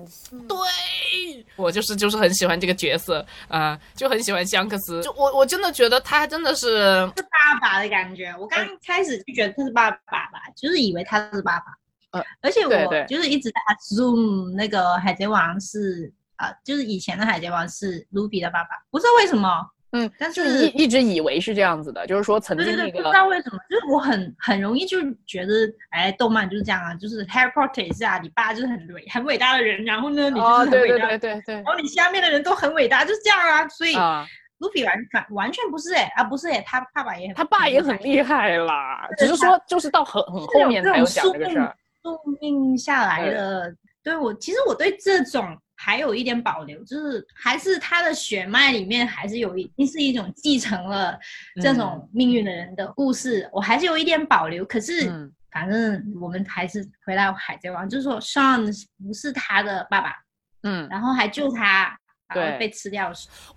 [0.48, 5.02] 对我就是就是很喜欢这个角色啊、就很喜欢香克斯。
[5.02, 6.78] 就我我真的觉得他真的是
[7.16, 8.34] 是爸爸的感觉。
[8.38, 9.96] 我刚开始就觉得他是爸爸
[10.32, 11.66] 吧，就是以为他是爸爸。
[12.12, 19.64] 呃而且我就是一直在 assume 那个海贼王是啊、就是以前的海贼王是卢比的爸爸，不知道为什么。
[19.92, 25.54] 嗯，但就是一一直以为是这样子的，就是说曾对对对，不经那个知道为什么，就是我很很容易就觉得，
[25.90, 34.26] 哎，动漫就是这样啊，就是 Harry Potter 也是啊，你爸就是很伟很伟大的人，然后呢，你就是哦，很伟大，对对对对对然后你下面的人都很伟大，就是这样啊，所以啊，
[34.58, 41.76] 卢比完全完全不是哎、啊不是哎、他爸爸也很他爸也很厉害啦，只是说就是到很很后面才有讲这个事儿。
[42.02, 43.74] 宿命下来的。
[44.02, 51.16] 对我，其实我对这种还有一点保留，就是还是他的血脉里面还是有一是一种继承了
[51.62, 54.64] 这种命运的人的故事，我还是有一点保留。
[54.64, 58.66] 可是嗯反正我们还是回到海贼王，就是说 Sean
[59.06, 60.14] 不是他的爸爸，
[60.62, 61.96] 嗯，然后还救他。
[62.34, 63.12] 然对后被吃掉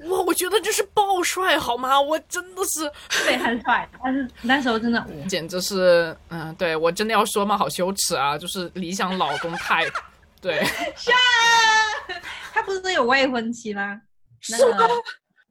[0.10, 2.00] 哇，我觉得这是爆帅好吗？
[2.00, 2.92] 我真的是
[3.26, 3.88] 对，很帅。
[4.04, 7.58] 但是那时候真的，简直是，嗯，对我真的要说吗？
[7.58, 8.38] 好羞耻啊！
[8.38, 9.86] 就是理想老公太，
[10.42, 10.62] 对，
[12.54, 14.00] 他不是有未婚妻吗？
[14.50, 14.90] 那是吗个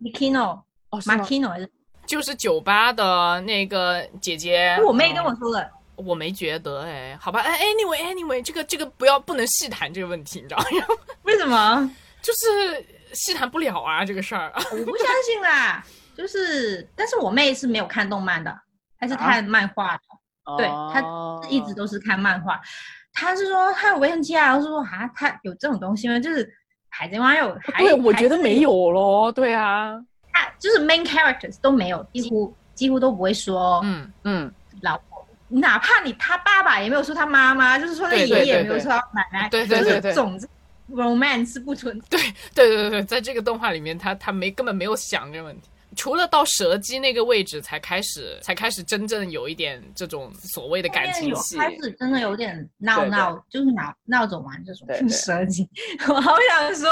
[0.00, 0.60] Mikino
[0.90, 1.70] 哦，Makino 还是？
[2.06, 5.70] 就是酒吧的那个姐姐，我妹跟我说的。
[5.96, 10.64] 我没觉得哎，好吧，哎，anyway anyway，这个这个不要不能细谈这个问题，你知道吗？
[11.22, 11.90] 为什么？
[12.20, 12.84] 就是
[13.14, 14.53] 细谈不了啊，这个事儿。
[14.72, 15.85] 我不相信啦。
[16.16, 18.57] 就是，但是我妹是没有看动漫的，
[19.00, 20.00] 她是看漫画的，
[20.57, 22.61] 对她哦一直都是看漫画。
[23.12, 26.18] 她是说她有未婚妻啊，我是说啊，她有这种东西吗？
[26.20, 26.48] 就是
[26.88, 29.94] 海贼王有，还 对，我觉得没有咯，对啊，
[30.33, 35.27] 她就是 main characters 都没有，几乎几乎都不会说嗯，嗯，老婆。
[35.48, 40.48] 哪怕你他爸爸也没有说他妈妈，就是说他爷爷也没有说他奶奶，对对对对就是总之
[40.90, 42.07] romance 是不存在。
[42.11, 45.68] 对对对对，在这个动画里面，他他没根本没有想这个问题。
[45.97, 51.57] 除了到蛇姬那个位置才开始，才开始真正有一点这种所谓的感情有戏。
[51.57, 55.68] 开始真的有点闹对对闹，就是闹闹着玩这种对 对蛇姬。
[56.09, 56.90] 我好想说，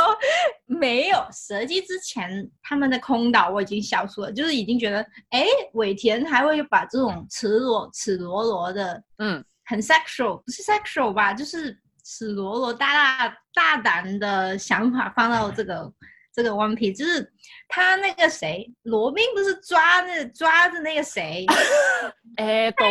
[0.66, 12.92] 没有蛇姬之前他们的空岛我已经消除了，就是已经觉得，哎，尾田还会把这种赤裸赤裸裸的，嗯，很 sexual，不是 sexual 吧，就是赤裸裸大
[13.28, 15.92] 大大胆的想法放到这个。
[16.34, 17.30] 这个 One Piece 就是
[17.68, 21.44] 他那个谁，罗宾不是抓那抓着那个谁，
[22.40, 22.88] 哎，对，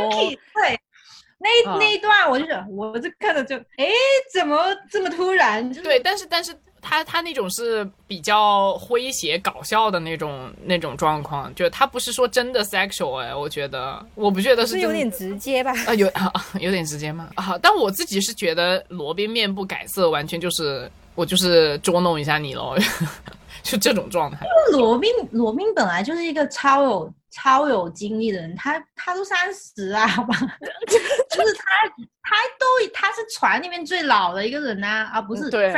[1.39, 3.87] 那、啊那一段我就想，我这看着就，哎，
[4.31, 5.67] 怎么这么突然？
[5.73, 15.71] 就是对，但是但是他他那种是比较诙谐搞笑的那种那种状况，就他不是说真的 sexual 哎，我觉得我不觉得是有点直接吧？
[15.87, 17.29] 啊有啊有点直接吗？
[17.35, 22.75] 啊，但我自己是觉得罗宾面不改色，完全就是我就是捉弄一下你喽，
[23.61, 24.45] 就这种状态。
[24.71, 30.35] 罗宾，罗宾本来就是一个超有超有经历的人，他他都三十啊，好 吧，
[31.29, 31.63] 就是他
[32.23, 35.73] 他都他是船里面最老的一个人啊，而不是嗯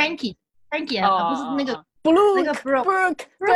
[0.80, 2.56] 不是那个 blue 那个啊，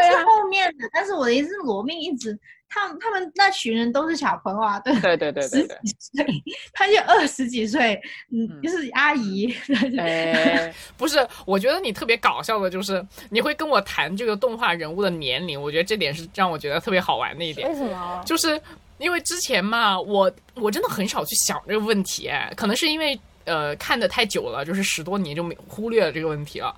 [0.09, 2.37] 是后面的，但是我的意思是，罗密一直，
[2.69, 6.25] 他们他们那群人都是小朋友啊，对，对对对对十对，几岁，
[6.73, 7.99] 他就二十几岁，
[8.31, 8.61] 嗯，嗯。
[8.61, 9.53] 就是阿姨，
[9.97, 17.67] 哎， 不是，我觉得你特别搞笑的就是你会跟我谈这个动画人物的年龄，我觉得这点是让我觉得特别好玩的一点。
[17.67, 17.75] 为。
[17.75, 18.23] 什么？
[18.25, 18.59] 就是
[18.97, 26.75] 因为之前嘛，我我真的很少去想这个问题，哎可能是因为呃看的太久了，就是十多年就没忽略了这个问题了。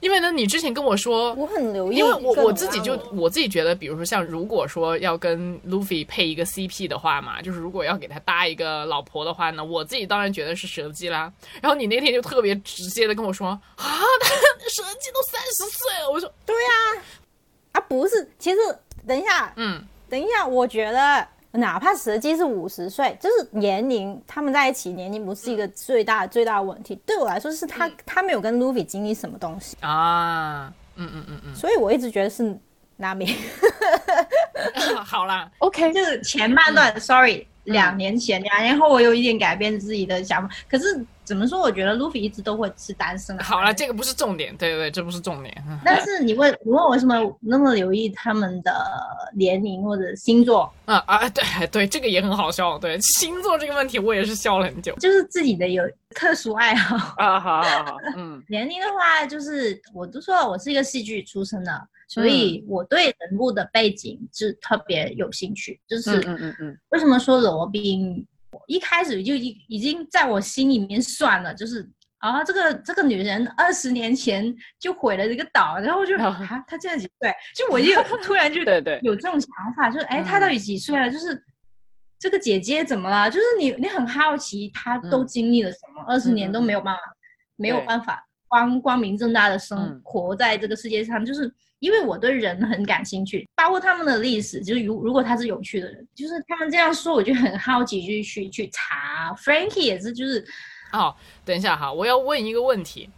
[0.00, 11.32] 因为呢，你之前跟我说，我很留意因为我我自己就我我自己觉得，比如说像如果说要跟 Luffy 配一个 CP 的话嘛，就是如果要给他搭一个老婆的话呢，我自己当然觉得是蛇姬啦。
[11.62, 14.28] 然后你那天就特别直接的跟我说啊，他
[14.68, 17.02] 蛇姬都三十岁了，我说对呀
[17.72, 18.58] 啊，不是，其实
[19.06, 26.96] 等一下，嗯，等一下，我觉得哪怕实际是五十岁，就是年龄，他们在一起年龄不是一个最大最大的问题。
[27.06, 32.42] 对我来说，是他、他没有跟 Luffy 经历什么东西，啊，嗯嗯嗯嗯所以我一直觉得是
[32.98, 33.36] Nami。
[34.74, 40.54] 嗯， 好啦，OK，就是前半段、s o r r y 两年前，两年后我有一点改变自己的想法。
[40.68, 41.60] 可是怎么说？
[41.60, 43.42] 我觉得 Luffy 一直都会是单身啊。
[43.42, 45.54] 好了，这个不是重点，对对对，这不是重点。
[45.66, 48.72] 嗯但是你问你问我为什么那么留意他们的
[49.34, 52.78] 年龄或者星座，啊啊，对对，这个也很好笑。
[52.78, 54.94] 对星座这个问题，我也是笑了很久。
[54.96, 57.14] 就是自己的有特殊爱好。
[57.16, 65.80] 啊，好好好，嗯， 年龄的话，就是我都说了，我是一个戏剧出身的，所以我对人物的背景是特别有兴趣。
[65.88, 68.26] 就是嗯嗯嗯嗯，为什么说罗宾？
[68.66, 77.32] 我一开始就已已经在我心里面算了，就是啊，这个这个女人二十年前就毁了这个岛，然后就啊啊， 她现在几岁？
[77.54, 81.10] 就我就突然就 对对，有这种想法，就是哎，她嗯到底几岁了？
[81.10, 81.44] 就是
[82.18, 83.30] 这个姐姐怎么了？
[83.30, 87.00] 就是你你很好奇她都嗯经历了什么，二十嗯年都嗯没有办法，
[87.56, 91.52] 没有办法光光明正大的生嗯活在这个世界上，就是。
[91.80, 99.34] 因为我对人很感兴趣，包括他们的历史，就是如如果他是有趣的人，就是他们这样说，我就很好奇，就去去查。
[99.34, 100.42] Frankie 也是，就是
[100.92, 101.14] 哦，
[101.44, 103.10] 等一下哈，我要问一个问题。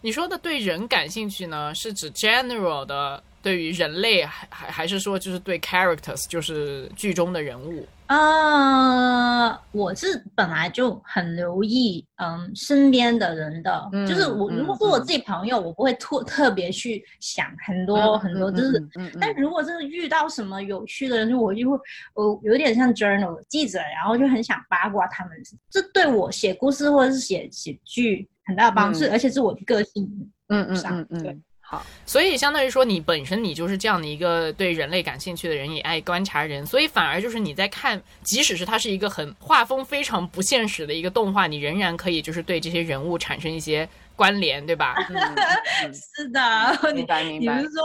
[0.00, 7.86] 你说的对人感兴趣呢，是指 general 的对于人类，还还还是说就是对 characters，就是剧中的人物？
[8.08, 18.80] 呃，我是本来就很留意，嗯，身边的人的，嗯就是我如果嗯嗯说我自己朋友，我不会特特别去想很多、很多，就是。
[19.20, 21.78] 但如果真的遇到什么有趣的人，就我就会，
[22.14, 25.32] 我有点像 journal 记者，然后就很想八卦他们，
[25.68, 30.30] 这对我写故事或者是写写剧很大的帮助，嗯而且是我的个性。
[30.48, 44.96] 嗯嗯上嗯对嗯，好，所以相当于说，你本身你就是这样的一个对人类感兴趣的人，也爱观察人，所以反而就是你在看，即使是它是一个很画风非常不现实的一个动画，你仍然可以就是对这些人物产生一些关联，对吧？
[46.16, 46.40] 是的，
[46.82, 47.82] 嗯你明白明白你不是，说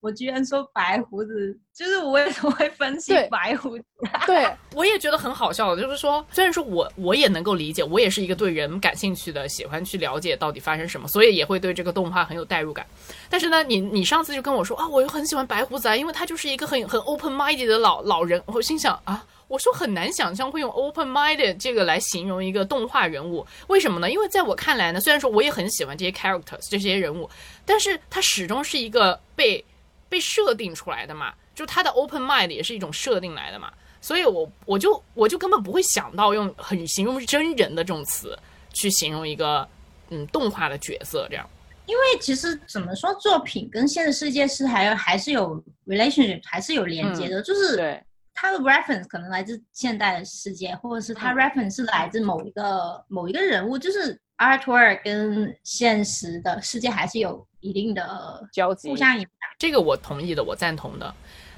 [0.00, 3.84] 我居然说白胡子，就是我为什么会分析白胡子？
[4.26, 12.86] 对， 我也觉得很好笑的，就是说，虽然说我我也能够理解，我也是一个对人感兴趣的，喜欢去了解到底发生什么，所以也会对这个动画很有代入感。
[13.28, 18.42] 但是呢，你你上次就跟我说啊，我又很喜欢白胡子啊，因为他就是一个很很 open minded 的老老人。
[18.46, 24.08] 我心想啊，我说很难想象会用 open minded 这个来形容一个动画人物，为什么呢？
[24.08, 27.28] 因为在我看来呢，虽然说我也很喜欢这些 characters 这些人物，
[27.66, 29.62] 但是他始终是一个被
[30.08, 33.72] 被设定出来的嘛，就他的 open mind 也是一种设定来的嘛。
[34.00, 38.38] 所以我我就我就根本不会想到用很形容真人的这种词
[38.72, 39.66] 去形容一个
[40.10, 41.44] 嗯动画的角色这样。
[41.86, 48.00] 因为其实怎么说，作品跟现实世界是还有还是有 relationship，还是有连接的，就是
[48.40, 59.28] 对，它的 reference 可能来自现代的世界，或者是它嗯 reference 是来自某一个、某一个人物，就是 artwork 跟现实的世界还是有一定的交集互相影响。
[59.58, 61.14] 这个我同意的，我赞同的。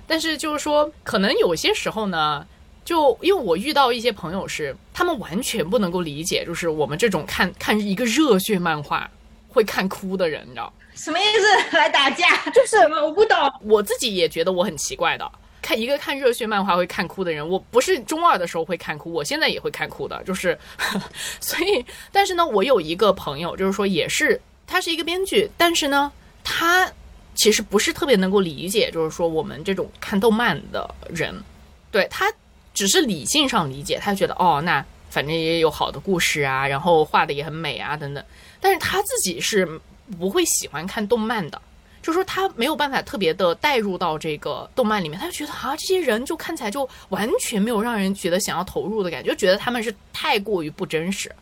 [0.07, 2.45] 但是就是说，可能有些时候呢，
[2.85, 9.09] 就因为我遇到一些朋友是，他们完全不能够理解，就是我们这种看看一个热血漫画
[9.49, 10.73] 会看哭的人，你知道？
[10.95, 11.77] 什么意思？
[11.79, 12.51] 来打架？
[12.51, 13.37] 就是我不懂。
[13.63, 15.31] 我自己也觉得我很奇怪的。
[15.63, 20.59] 看一个看热血漫画会看哭的人，我不是中二的时候会看哭，我现在也会看哭的，就是，
[21.41, 26.11] 所以，但是呢，我有一个朋友，就是说也是，他是一个编剧，但是呢，
[26.43, 26.91] 他
[27.35, 31.33] 其实不是特别能够理解，就是说我们这种看动漫的人，
[31.93, 32.31] 对他
[32.75, 38.25] 只是理性上理解，他觉得哦，那反正也有好的故事啊，然后画的也很美啊，等等，
[38.61, 39.81] 但是他自己是
[40.19, 41.63] 不会喜欢看动漫的。
[42.03, 51.33] 就说他没有办法特别的带入到这个动漫里面，他就觉得啊，这些人就看起来就完全没有让人觉得想要投入的感觉，就觉得他们是太过于不真实，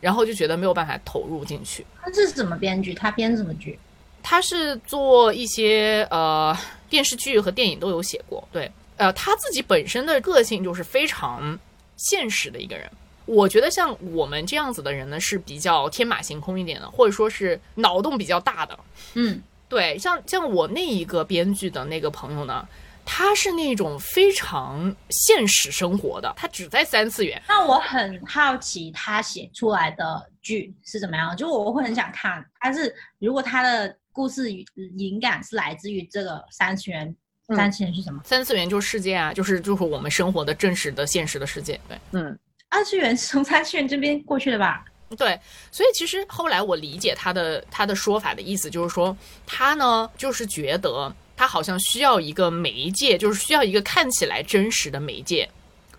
[0.00, 1.84] 然后就觉得没有办法投入进去。
[2.00, 2.94] 他是怎么编剧？
[2.94, 3.78] 他编什么剧？
[4.22, 6.56] 他是做一些呃
[6.88, 11.58] 电视剧和电影都有写过，对，呃，他自己本身的个性就是非常
[11.96, 12.90] 现实的一个人。
[13.26, 18.78] 我觉得像我们这样子的人呢，是比较天马行空一点的，或者说是脑洞比较大的。
[19.14, 19.40] 嗯，
[19.70, 22.68] 对，像像我那一个编剧的那个朋友呢，
[23.06, 27.40] 他是那种非常现实生活的，他只在三次元。
[27.48, 32.44] 那我很好奇他写出来的剧是怎么样，就我会很想看。
[32.60, 34.64] 但是如果他的故事与
[34.96, 37.06] 灵感是来自于这个三次元，
[37.46, 38.20] 嗯三次元是什么？
[38.24, 41.80] 三次元就是世界啊，就是就是我们生活的真实的现实的世界。
[41.88, 42.36] 对嗯，
[42.68, 44.84] 二次元是从三次元这边过去的吧？
[45.18, 45.38] 对，
[45.72, 55.48] 所以其实后来我理解他的他的说法的意思，就是说他呢就是觉得他好像需要一个媒介，就是需要一个看起来真实的媒介，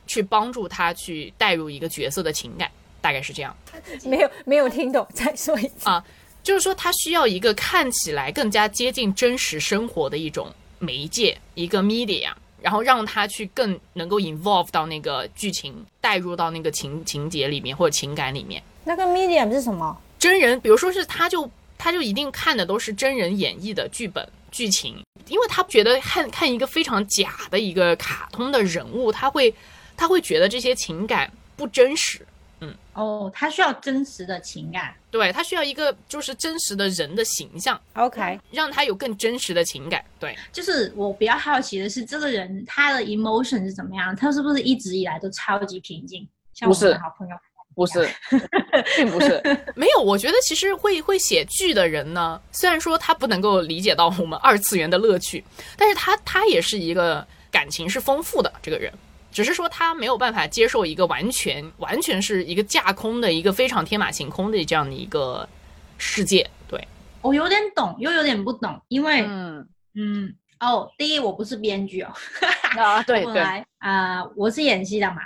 [0.07, 3.55] 去帮助他去带入一个角色的情感，大概是这样。
[4.05, 5.89] 没有没有听懂，再说一次。
[5.89, 6.01] 啊，
[6.41, 10.49] 就是说他需要一个看起来更加接近真实生活的一种
[10.79, 12.31] 媒介，一个 media，
[12.61, 18.63] 然后让他去更能够 involve 到那个剧情，带入到那个情情节里面或者情感里面。
[18.83, 19.95] 那个 medium 是什么？
[20.17, 29.53] 真人，比如说是他就他就一定看的都是真人演绎的剧本剧情，因为他觉得看看一个非常假的一个卡通的人物，他会
[29.97, 32.25] 他会觉得这些情感不真实。
[32.63, 34.93] 嗯哦，他需要真实的情感。
[35.09, 40.05] 对他需要一个就是真实的人的形象，OK，让他有更真实的情感。
[40.19, 44.15] 对，就是我比较好奇的是，这个人他的 emotion 是怎么样？
[44.15, 46.27] 他是不是一直以来都超级平静？
[46.53, 47.35] 像我不是们的好朋友，
[47.81, 48.09] 不是，
[48.97, 49.41] 并不是，
[49.75, 55.43] 没有，我觉得其实会会写剧的人呢，虽然说他不能够理解到我们二次元的乐趣，
[55.75, 58.91] 但是他他也是一个感情是丰富的这个人，
[59.31, 65.47] 只是说他没有办法接受一个完全完全是一个架空的一个非常天马行空的这样的一个
[65.97, 66.47] 世界。
[66.67, 66.87] 对，
[67.21, 72.13] 我有点懂，又有点不懂，因为嗯，嗯哦，第一我不是编剧哦，
[72.77, 73.41] 啊，对 对，
[73.79, 75.21] 啊、我是演戏的嘛，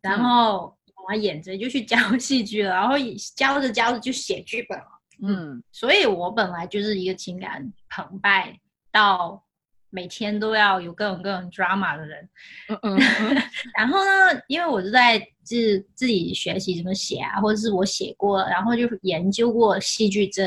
[0.00, 0.74] 然后
[1.08, 2.94] 我演着就去教戏剧了，然后
[3.34, 4.84] 教着教着就写剧本了，
[5.22, 8.54] 嗯所以我本来就是一个情感澎湃
[8.92, 9.42] 到
[9.90, 12.28] 每天都要有各种各种 drama 的人。
[12.68, 13.42] 嗯嗯嗯
[13.74, 20.44] 然后呢，因为我是在自自己学习怎么写啊，或者是我写过，然后就研究过戏剧这，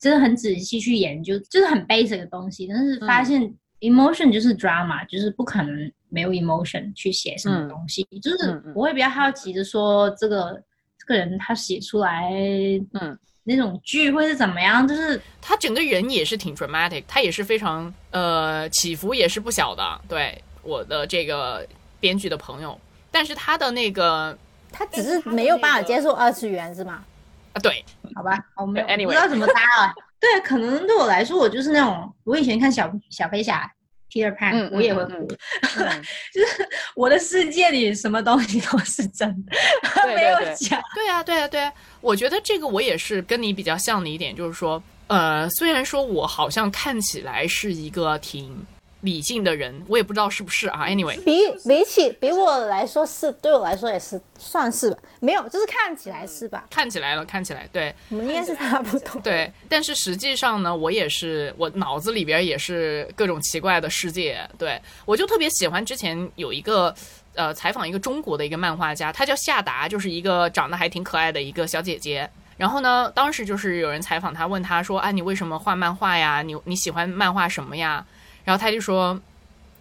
[0.00, 3.42] 真的很仔细去研究，就是很 basic 的东西，但是发现
[3.80, 10.62] emotion 就是 drama，、就是不可能没有 emotion 去写什么嗯东西，就是我会比较好奇的说，这个
[10.98, 12.30] 这个人他写出来，
[12.92, 14.86] 嗯，那种剧会是怎么样？
[14.86, 20.00] 就是他整个人也是挺 dramatic，他也是非常呃起伏也是不小的。
[20.08, 21.66] 对我的这个
[22.00, 22.78] 编剧的朋友，
[23.10, 24.36] 但是他的那个
[24.70, 27.04] 他只是没有办法接受二次元是吗？
[27.52, 27.84] 啊，对，
[28.14, 29.94] 好吧，我没有 Anyway 不知道怎么搭了。
[30.20, 33.70] 对，可能对我来说，我就是那种我以前看小小飞侠
[34.12, 35.34] Peter Pan，、嗯我也会哭嗯哭。
[35.80, 36.02] 嗯
[36.32, 39.52] 就是我的世界里什么东西都是真的，
[40.02, 40.82] 对没有假。
[40.94, 48.54] 对啊，对啊，对啊，我觉得这个我也是跟你比较像的一点，就是说，呃，虽然说我好像看起来是一个挺
[49.00, 50.86] 理性的人，我也不知道是不是啊。
[50.86, 56.66] Anyway，比比起比我来说是，对我来说也是算是吧，没有，就是看起来是吧？
[56.70, 59.20] 看起来了，看起来对我们应该是差不多。
[59.20, 64.40] 对，但是实际上呢，我也是，我脑子里边也是各种奇怪的世界。
[64.58, 66.94] 对我就特别喜欢之前有一个。
[67.34, 72.28] 呃，采访一个中国的一个漫画家，她叫夏达，就是一个长得还挺可爱的一个小姐姐。
[72.56, 76.42] 然后呢，当时就是有人采访他，问他说：“啊，你为什么画漫画呀？
[76.42, 78.04] 你你喜欢漫画什么呀？”
[78.48, 79.20] 然后他就说：“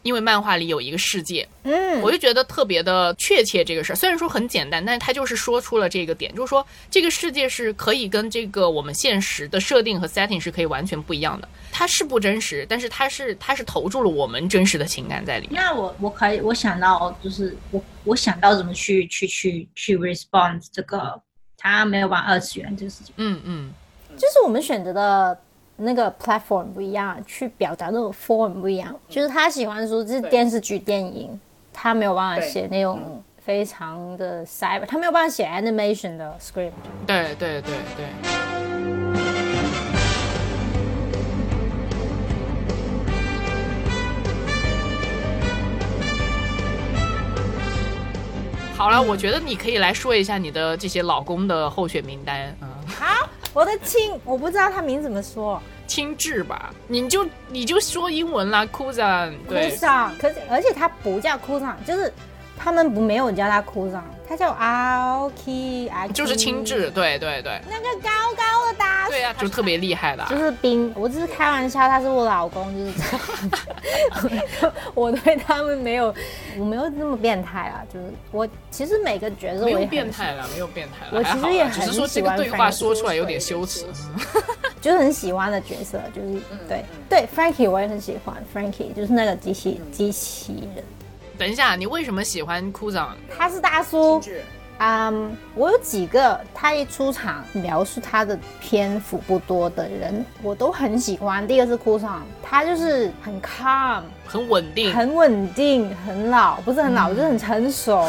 [0.04, 11.48] 因为漫画里有一个世界。”嗯，我就觉得特别的确切这个事儿，虽然说很简单，但是他就是说出了这个点，就是说这个世界是可以跟这个我们现实的设定和 setting 是可以完全不一样的。
[11.72, 15.64] 它是不真实，但是它是它是投注了我们真实的情感在里面。
[15.64, 21.18] 那我我可以我想到就是我我想到怎么去去去去 respond 这个
[21.58, 23.14] 他没有玩二次元这个事情。
[23.16, 23.72] 嗯嗯，
[24.18, 25.40] 就是我们选择的
[25.80, 28.94] 那个 platform 不一样，去表达那种 form 不一样。
[29.08, 31.40] 就是他喜欢说这是电视剧、电影，
[31.72, 36.72] 他没有办法写那种非常的 cyber，他没有办法写 animation 的 script。
[37.06, 38.06] 对对对对。
[48.76, 59.34] 好了，我觉得你可以来说一下你的这些老公的候选名单，嗯，好，我的亲，我不知道他名怎么说，亲志吧，你就你就说英文啦，cousin。
[59.50, 62.14] cousin，可是而且他不叫哭丧，就是
[62.58, 69.08] 他们不没有叫他哭丧，他叫 Aoki，就是青志，对对对，那个高高的大。
[69.08, 74.74] 对呀、就特别厉害的啊、就是冰，我只是开玩笑，他是我老公，就是这样。
[74.94, 76.14] 我对他们没有，
[76.58, 83.86] 我没有那么变态啊，就是我其实每个角色我没有也变态了，没有变态了，我其实也很只是说这喜欢个对话说出来有点羞耻。
[84.82, 90.84] 就是很喜欢的角色，就是、对对，Frankie 我也很喜欢，Frankie 就是那个机器、机器人，
[91.38, 93.16] 等一下，你为什么喜欢哭长？
[93.38, 94.22] 他是大叔。
[94.80, 101.48] 嗯我有几个他一出场描述他的篇幅不多的人，我都很喜欢。
[101.48, 108.08] 第一个是哭长，他就是很 calm，很稳定很稳定，很老，不是很老，就是很成熟，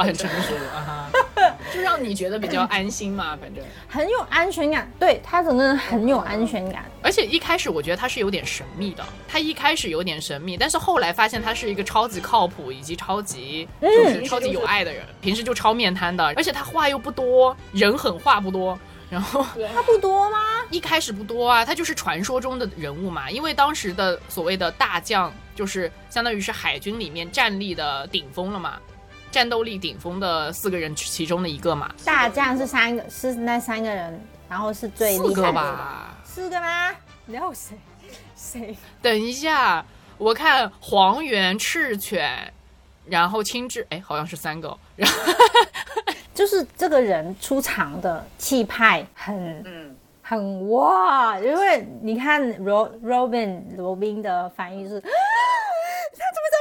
[0.00, 3.62] 啊，很成熟啊哈， 就让你觉得比较安心嘛，反正。
[3.86, 4.90] 很有安全感。
[4.98, 6.84] 对他整个人很有安全感。
[7.02, 18.78] 而且一开始我觉得他是有点神秘的，他一开始有点神秘，但是后来发现他是一个超级靠谱以及超级就是超级有爱的人，平时就超面瘫的，而且他话又不多，人狠话不多。
[19.10, 19.44] 然后
[19.74, 20.38] 他不多吗？
[20.70, 28.78] 一开始不多啊，他就是传说中的人物嘛，因为当时的所谓的大将就是相当于是海军里面战力的顶峰了嘛，
[29.30, 35.52] 战斗力顶峰的四个人其中的一个嘛，大将是三个，是那三个人，然后是最四个厉害的。
[35.52, 36.16] 吧。
[36.24, 36.90] 四个吗？
[37.26, 37.76] 你要谁？
[38.36, 38.76] 谁？
[39.00, 39.84] 等一下，
[40.18, 42.52] 我看黄猿、赤犬，
[43.06, 44.78] 然后青雉，哎，好像是三个哦。
[44.96, 45.32] 然 后
[46.34, 55.02] 就是这个人出场的气派很，很哇，因为你看 Ro Robin 罗宾的反应是。
[56.18, 56.56] 他怎么在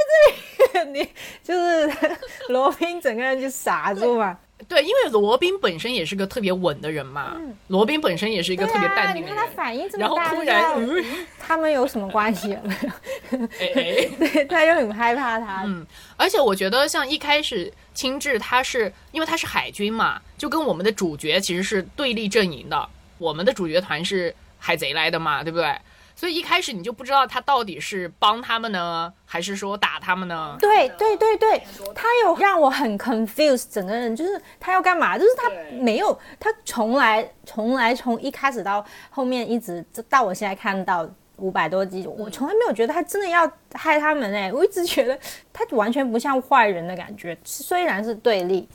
[0.73, 0.99] 这里？
[0.99, 1.09] 你
[1.43, 2.17] 就是
[2.49, 4.37] 罗宾整个人就傻住嘛。
[4.67, 7.37] 对，因为罗宾本身也是个特别稳的人嘛，
[7.67, 9.55] 罗宾本身也是一个特别对啊，你看他淡定的人。
[9.55, 11.05] 反应这么然后，突然，
[11.39, 13.39] 他们有什么关系没有？
[13.57, 14.09] 哎哎。
[14.19, 15.63] 对，他就很害怕他。
[15.65, 15.85] 嗯，
[16.17, 22.89] 而且我觉得像一开始青雉他是因为他是海军嘛，就跟我们的主角其实是对立阵营的。
[23.17, 25.73] 我们的主角团是海贼来的嘛，对不对？
[26.19, 30.57] 所以一开始你就不知道他到底是帮他们呢，还是说打他们呢？
[30.59, 31.63] 对对对对，
[31.95, 35.17] 他有让我很 confused，整个人就是他要干嘛？
[35.17, 45.17] 就是他没有，他从来从来从一开始到后面一直到我现在看到五百多集，我从来没有觉得他真的要害他们哎、我一直觉得
[45.53, 48.67] 他完全不像坏人的感觉，虽然是对立，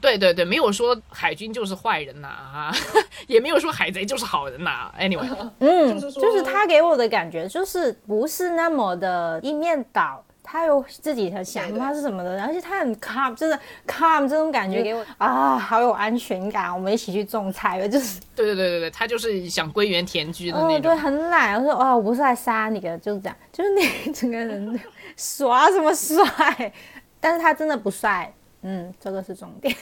[0.00, 2.74] 对对对，没有说海军就是坏人呐啊，
[3.26, 4.90] 也没有说海贼就是好人呐。
[4.98, 5.28] Anyway，
[5.60, 10.22] 嗯，就是他给我的感觉就是不是那么的一面倒。
[10.46, 16.70] 他有自己的想法是什么的，而且他很 calm，真的 calm 这种感觉给我啊，好有安全感。
[16.72, 20.82] 我们一起去种菜吧，就是对对对对对，他就是想归园田居的那哦，种。
[20.82, 21.56] 对，很懒。
[21.56, 24.78] 我说哦，我不是来杀你的，就是这样，就是你 整个人
[25.16, 26.70] 耍什么帅，
[27.18, 28.30] 但是他真的不帅，
[28.66, 29.72] 嗯，这个是重点。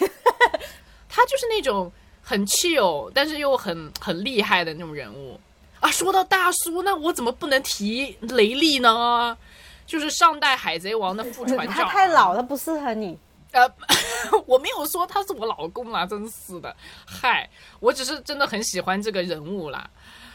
[1.09, 5.39] 他就是那种很 chill，但是又很很厉害的那种人物
[5.81, 5.91] 啊。
[5.91, 9.39] 说到大叔，那我怎么不能提雷利呢？
[9.87, 11.77] 就是上代海贼王的副船长。
[11.77, 13.19] 他太老，了，不适合你。
[13.53, 13.71] 呃，
[14.47, 16.75] 我没有说他是我老公啦，真是的。
[17.07, 19.89] 嗨，我只是真的很喜欢这个人物啦。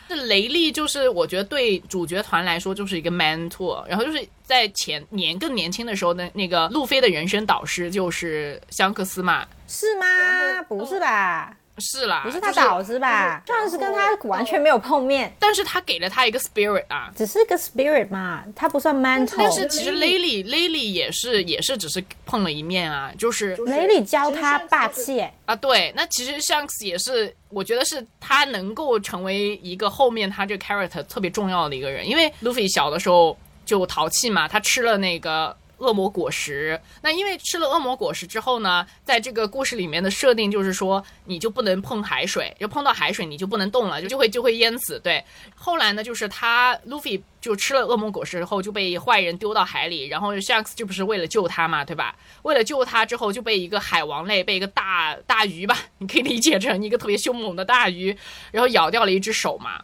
[0.07, 10.63] 这雷利就是我觉得对主角团来说就是一个 mentor，然后就是在前年更年轻的时候的那个路飞的人生导师就是香克斯嘛，是吗？
[10.63, 11.57] 不是吧？
[11.79, 13.41] 是啦，不是他就是导师吧？
[13.45, 17.11] 上是跟他完全没有碰面，但是他给了他一个 spirit 啊。
[17.15, 19.35] 只是个 spirit 嘛，他不算 mental。
[19.37, 35.55] 但是其实 Lily Lily 也是也是只是碰了一面啊，就是 Lily 教他霸气，哎啊对，那其实 Shanks 也是，我觉得是他能够成为一个后面他这个 character 特别重要的一个人，因为 Luffy 小的时候就淘气嘛，他吃了那个。
[35.77, 44.99] 恶魔果实，那因为吃了恶魔果实之后呢，在这个故事里面的设定就是说，你就不能碰海水，就碰到海水你就不能动了，就就会就会淹死。
[44.99, 45.23] 对，
[45.55, 52.15] 后来呢，就是他 Luffy 就吃了恶魔果实后就被坏人丢到海里，然后 Shanks 就不是为了救他嘛，对吧？
[52.43, 58.17] 为了救他之后就被一个海王类，被一个大大鱼吧，你可以理解成一个特别凶猛的大鱼，
[58.51, 59.81] 然后咬掉了一只手嘛。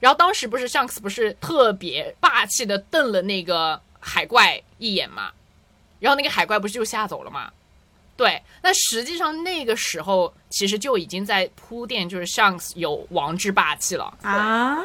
[0.00, 5.30] 然后当时不是 Shanks 不是特别霸气的瞪了那个海怪一眼嘛，
[5.98, 7.50] 然后那个海怪不是就吓走了嘛？
[8.16, 14.16] 对，那实际上那个时候其实就已经在铺垫，就是 Shanks 有王之霸气了。
[14.22, 14.78] 啊！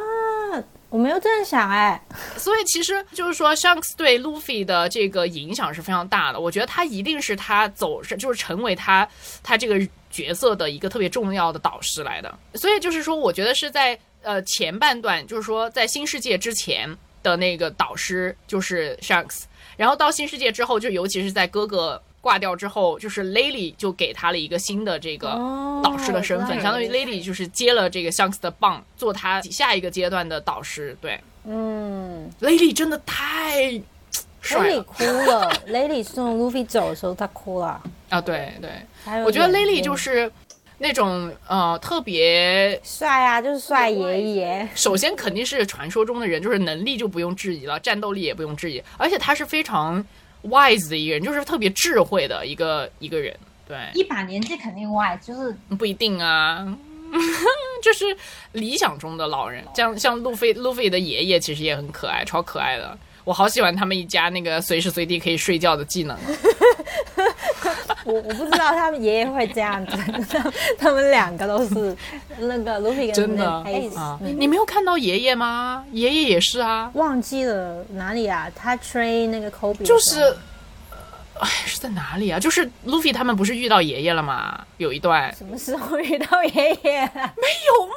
[0.89, 2.01] 我没有这样想，哎，
[2.36, 6.39] 所以其实就是说，Shanks 对 Luffy 的这个影响是非常大的。
[6.39, 9.07] 我觉得他一定是他走是就是成为他
[9.43, 12.36] 他这个角色的一个特别重要的导师来的。
[12.55, 16.89] 所以就是说，我觉得是在呃前半段，就是说在新世界之前
[17.24, 19.43] 的那个导师就是 Shanks，
[19.78, 22.01] 然后到新世界之后，就尤其是在哥哥。
[22.22, 30.97] 挂掉之后，就是 Lily 就给他了一个新的这个哦导师的身份，对相当于 Lily 就是接了这个 Shanks 的棒，做他下一个阶段的导师。
[30.99, 33.82] 对嗯，，Lily 真的太
[34.41, 38.20] 帅哭了，雷里送 Luffy 走的时候他哭了，啊！
[38.20, 38.70] 对对，
[39.24, 40.30] 我觉得 Lily 就是
[40.80, 50.03] 那种呃特别，帅啊，就是帅爷爷，首先肯定是传说中的人，就是能力就不用质疑了，战斗力也不用质疑，而且他是非常
[50.43, 53.38] wise 的一个人，就是特别智慧的一个一个人。
[53.67, 56.65] 对，一把年纪肯定 wise，，就是不一定啊，
[57.84, 58.05] 就是
[58.53, 62.97] 理想中的老人，像像路飞路飞的爷爷其实也很可爱，超可爱的。
[63.24, 66.17] 我好喜欢他们一家那个随时随地可以睡觉的技能。
[68.05, 69.97] 我我不知道他们爷爷会这样子，
[70.80, 71.95] 他们两个都是
[72.39, 73.49] 那个 Luffy 跟真的
[73.95, 75.84] 啊，你没有看到爷爷吗？
[75.91, 78.49] 爷爷也是啊，忘记了哪里啊？
[78.55, 80.22] 他 train 那个时候就是，
[81.39, 82.39] 哎，是在哪里啊？
[82.39, 84.65] 就是路飞他们不是遇到爷爷了吗？
[84.78, 87.11] 有一段什么时候遇到爷爷、啊？
[87.13, 87.93] 没有吗？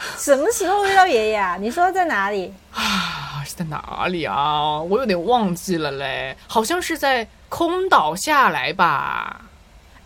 [0.16, 1.56] 什么时候遇到爷爷啊？
[1.60, 2.52] 你说在哪里？
[2.72, 4.80] 啊，是在哪里啊？
[4.80, 9.42] 我有点忘记了嘞，好像是在空岛下来吧。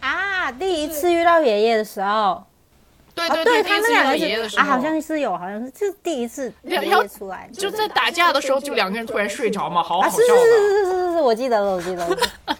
[0.01, 2.45] 啊，第一次遇到爷爷的时候，
[3.15, 10.91] 对，对对，第一他们次遇到两个爷爷的时候，是啊，好像是有，好像是就第一次爷出来，就在打架的时候，就两个人突然睡着嘛，好啊，好笑是是是的。
[10.91, 12.17] 是是是，我记得了，我记得了。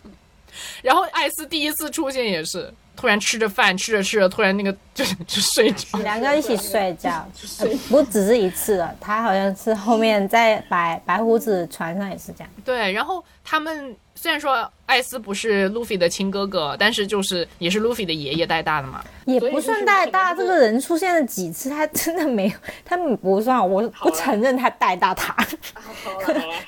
[0.83, 2.73] 然后艾斯第一次出现也是
[3.05, 5.99] 突然吃着饭，吃着吃着，突然那个 就就睡着。
[5.99, 7.29] 两个一起睡觉，
[7.59, 12.49] 呃 不只是一次了，他好像是后面在白白胡子船上也是这样。
[12.65, 19.05] 对，然后他们虽然说艾斯不是路飞的亲哥哥，但是就是也是路飞的爷爷带大的嘛。
[19.27, 22.55] 也不算带大，这个人出现了几次，他真的没有，
[22.87, 25.37] 他不算，我不承认他带大他，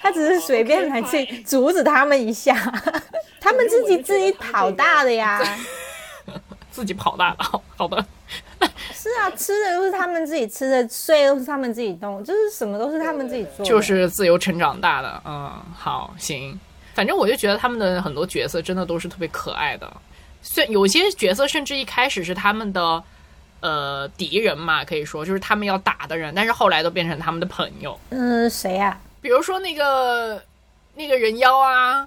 [0.03, 2.55] 他只是随便来去阻止他们一下，
[3.41, 5.43] 他们自己自己跑大的呀。
[6.77, 8.05] 自己跑大了，好好的，
[8.93, 13.65] 是啊，吃的都是他们自己吃的，睡都是他们自己动，就是什么都是他们自己做的。
[13.65, 15.23] 就是自由成长大的。
[15.25, 16.61] 嗯，好，行，
[16.95, 19.91] 反正我就觉得他们的很多角色真的都是特别可爱的，
[20.43, 23.03] 虽有些角色甚至一开始是他们的
[23.61, 27.99] 呃敌人嘛，可以说就是他们要打的人，但是后来都变成他们的朋友。
[28.11, 30.43] 嗯，谁呀、比如说那个
[30.95, 32.07] 那个人妖啊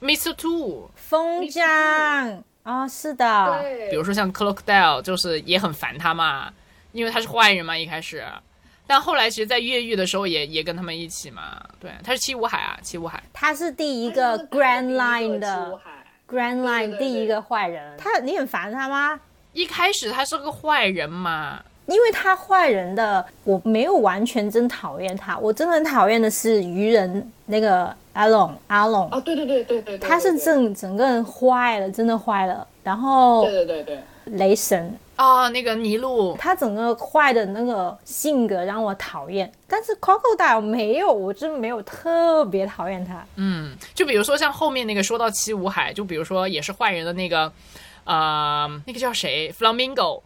[0.00, 0.34] ，Mr.
[0.34, 1.46] Two，风
[2.68, 6.52] 将哦，是的，比如说像 Crocodile，就是也很烦他嘛，
[6.92, 8.22] 因为他是坏人嘛一开始，
[8.86, 11.62] 但后来其实，在越狱的时候也也跟他们一起嘛。
[11.80, 13.22] 对，他是七五海啊，七五海。
[13.32, 15.80] 他是第一个 Grand Line 的
[16.28, 17.96] Grand Line 第一个坏人。
[17.96, 19.18] 他你很烦他吗？
[19.54, 32.66] 一开始他是个坏人嘛，因为他坏人的，我没有完全真讨厌他，我真的很讨厌的是愚人那个阿龙阿龙，啊，对对对对对，他是整整个人坏了，真的坏了。
[32.84, 33.98] 然后对对对对，
[34.36, 43.22] 雷神，啊，那个尼禄，他整个坏的那个性格让我讨厌，但是 Crocodile 没有，我真没有特别讨厌他。
[43.36, 47.52] 嗯，就比如说像后面那个说到七武海，就比如说也是坏人的那个，
[48.04, 50.22] 呃，那个叫谁，Flamingo，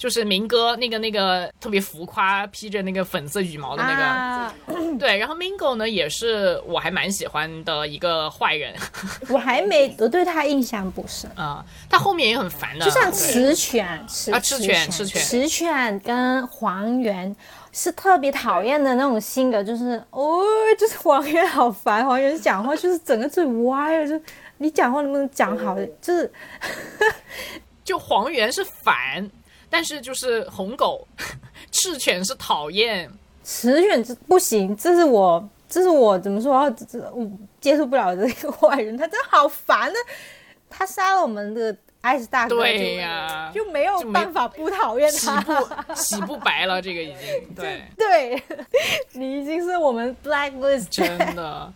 [0.00, 8.74] 就是明哥那个那个特别浮夸，披着那个粉色羽毛的那个，对，然后 Mingo 呢也是我还蛮喜欢的一个坏人。
[9.28, 11.30] 我还没，我对他印象不深。
[11.34, 13.12] 啊、他后面也很烦的，就像对。
[13.12, 17.36] 雌犬，雌啊赤犬池犬池犬跟黄猿
[17.70, 20.40] 是特别讨厌的那种性格，就是哦，
[20.78, 24.18] 就是黄猿好烦，黄猿讲话就是整个嘴歪了，就
[24.56, 25.76] 你讲话能不能讲好？
[26.00, 26.32] 就是
[27.84, 29.30] 就黄猿是烦，
[29.70, 31.06] 但是就是红狗
[31.72, 33.10] 赤犬是讨厌，
[33.42, 36.68] 雌犬这不行，这是我，这是我怎么说？
[36.72, 39.98] 这这我接受不了这个坏人，他真的好烦的！
[40.68, 45.60] 他杀了我们的艾斯大哥，对呀、就就没有办法不讨厌洗他。
[45.60, 47.82] 不洗不白了，这个已经 对。
[47.96, 48.42] 对，
[49.12, 51.72] 你已经是我们 blacklist 真的。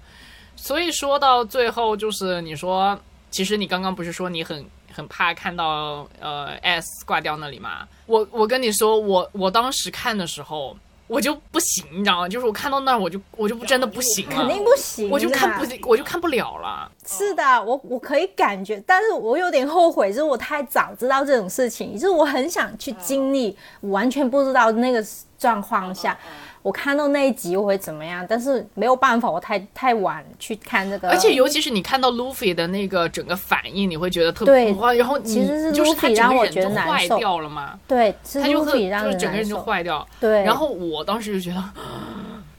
[0.57, 2.99] 所以说到最后，就是你说，
[3.31, 4.65] 其实你刚刚不是说你很
[4.95, 7.87] 很怕看到呃 S 挂掉那里嘛？
[8.07, 10.77] 我我跟你说，我我当时看的时候，
[11.09, 12.29] 我就不行，你知道吗？
[12.29, 16.91] 就是我看到那儿，我就我就真的不行了，肯定不行，我就看不我就看不了了。
[17.07, 25.05] 是的，我我可以感觉，但是我有点后悔，就是我太早知道这种事情，就是我很想去经历，我完全不知道那个
[25.39, 26.17] 状况下，
[26.65, 40.09] 我看到那一集我会怎么样，但是没有办法，我太太晚去看这个，而且尤其是你看到 Luffy 的那个整个反应，你会觉得特别哇，然后你其实是就是他 Luffy 整个人让我觉得就坏难受掉了嘛，对，是他就很 Luffy 让就是整个人就，坏掉。
[40.19, 41.63] 对，然后我当时就觉得，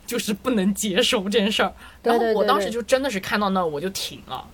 [0.06, 1.74] 就是不能接受这件事儿。
[2.03, 4.45] 然后我当时就真的是看到那儿我就，停了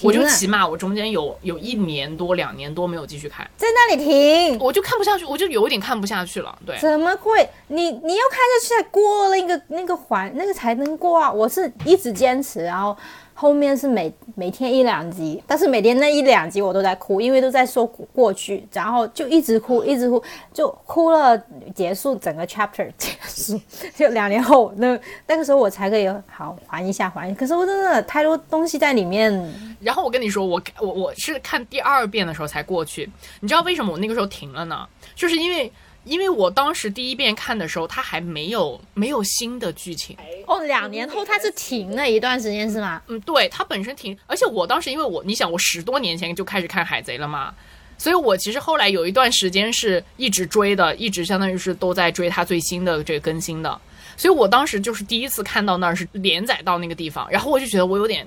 [0.00, 6.58] 我就起码我中间有有一年多两年多没有继续看，在那里停，我就看不下去，我就有点看不下去了。
[6.64, 7.48] 对，怎么会？
[7.68, 11.30] 你你要看下去才过了一个那个环，那个才能过啊！
[11.30, 12.96] 我是一直坚持，然后
[13.34, 20.22] 后面是每每天一两集，但是每天那一两集我都在哭，因为都在说过过去，然后就一直哭，一直哭，
[20.52, 21.36] 就哭了
[21.74, 23.60] 结束整个 chapter 结束，
[23.96, 27.38] 就两年后那那个时候我才可以好还一下还一下。
[27.38, 29.32] 可是我真的太多东西在里面，
[29.80, 33.10] 然后我跟你说，我我我是看第二遍的时候才过去，
[33.40, 34.86] 你知道为什么我那个时候停了呢？
[35.14, 35.72] 就是因为。
[36.04, 43.00] 因为我当时第一遍看的时候，它还没有没有新的剧情，哦，两年后它是停了一段时间是吗？
[43.06, 47.54] 嗯，对，它本身停，而且我当时因为我，你想我十多年前就开始看海贼了嘛，
[47.96, 53.80] 所以我其实后来有一段时间是一直追的，一直相当于是都在追它最新的这个更新的，
[54.16, 58.26] 所以我当时就是第一次看到那儿是连载到那个地方，然后我就觉得我有点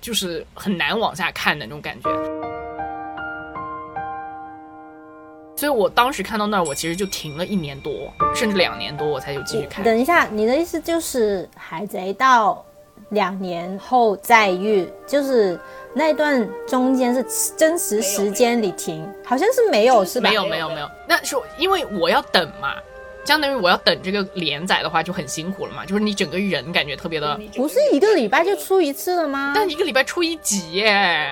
[0.00, 2.59] 就是很难往下看的那种感觉。
[5.60, 9.84] 所以我当时看到那儿，我其实就停了一年多，甚至两年多，我才有继续看。
[9.84, 12.64] 等一下，你的意思就是海贼到
[13.10, 15.60] 两年后再遇，就是
[15.92, 17.22] 那段中间是
[17.58, 20.30] 真实时间里停，好像是没有是吧？
[20.30, 22.76] 没有没有没有，那是因为我要等嘛，
[23.26, 29.52] 相当于我要等这个连载的话就很辛苦了嘛，就是你整个人感觉特别的，不是一个礼拜就出一次了吗？
[29.54, 31.30] 但一个礼拜出一集耶，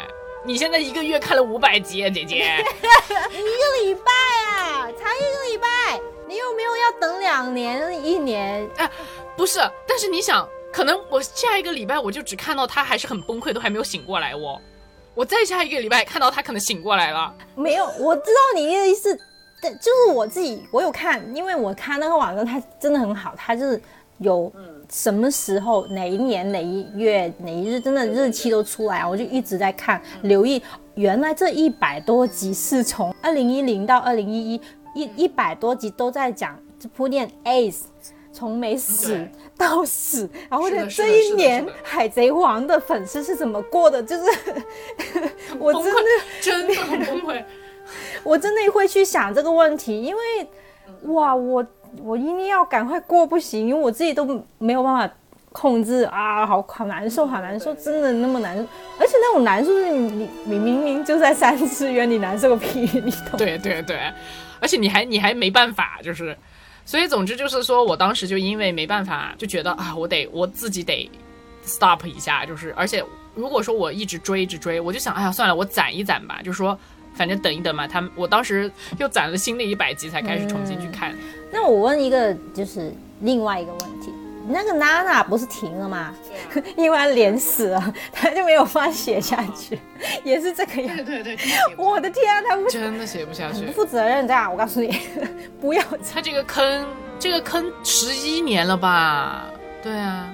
[0.49, 4.11] 你现在一个月看了五百集，姐姐， 一个礼拜
[4.51, 8.66] 啊，才一个礼拜，你有没有要等两年、一年？
[8.78, 8.90] 哎
[9.36, 14.59] 不是，但是你想，可能我下一个礼拜我就只看到他还是很崩溃，都还没有醒过来哦，
[15.14, 19.20] 我再下一个礼拜看到他可能醒过来了，没有，我知道你的意思，
[19.61, 23.78] 但就是我自己，我有看，因为我看那个网站，它真的很好，它就是
[24.16, 24.51] 有
[24.91, 30.62] 什么时候、哪一年、哪一月、哪一日，真的日期都出来，我就一直在看，留意。
[30.95, 34.61] 原来这一百多集是从二零一零到二零一一，
[34.95, 36.59] 一一百多集都在讲
[36.97, 37.82] 铺垫 Ace
[38.32, 39.26] 从没死
[39.57, 44.03] 到死，然后这一年海贼王的粉丝是怎么过的？
[44.03, 44.24] 就是
[45.59, 46.01] 我真的。
[46.41, 47.45] 真的很崩溃。
[48.22, 50.20] 我真的会去想这个问题，因为
[51.05, 51.66] 哇，我
[52.03, 55.14] 我一定要赶快过不行，因为我自己都没有办法
[55.53, 58.62] 控制啊，好好难受，好难受，真的那么难受，
[58.99, 63.36] 而且那种难受是你你明明就在三次元，你难受个屁，你懂？
[63.39, 63.99] 对对对，
[64.61, 66.36] 而且你还你还没办法，就是，
[66.84, 71.11] 所以总之就是说我当时就因为没办法，就觉得啊，我得我自己得
[71.64, 76.78] stop 一下，就是，而且如果说我一直追一直追，我就想，哎呀，算了，我攒一攒吧，就说。
[77.19, 81.12] 反正等一等嘛，他们我当时又攒了新的一百集才开始重新去看。
[81.51, 82.93] 那我问一个就是
[83.23, 84.12] 另外一个问题，
[84.49, 86.14] 那个娜娜不是停了吗？
[86.77, 89.79] 因为她脸死了，她就没有办法写下去，
[90.23, 91.23] 也是这个样对。
[91.23, 91.39] 对对，
[91.77, 93.73] 我的天啊，她不真的写不下去不。
[93.73, 94.97] 负责任，这样我告诉你，
[95.61, 95.83] 不要
[96.14, 96.87] 他这个坑，
[97.19, 99.47] 这个坑十一年了吧？
[99.83, 100.33] 对啊，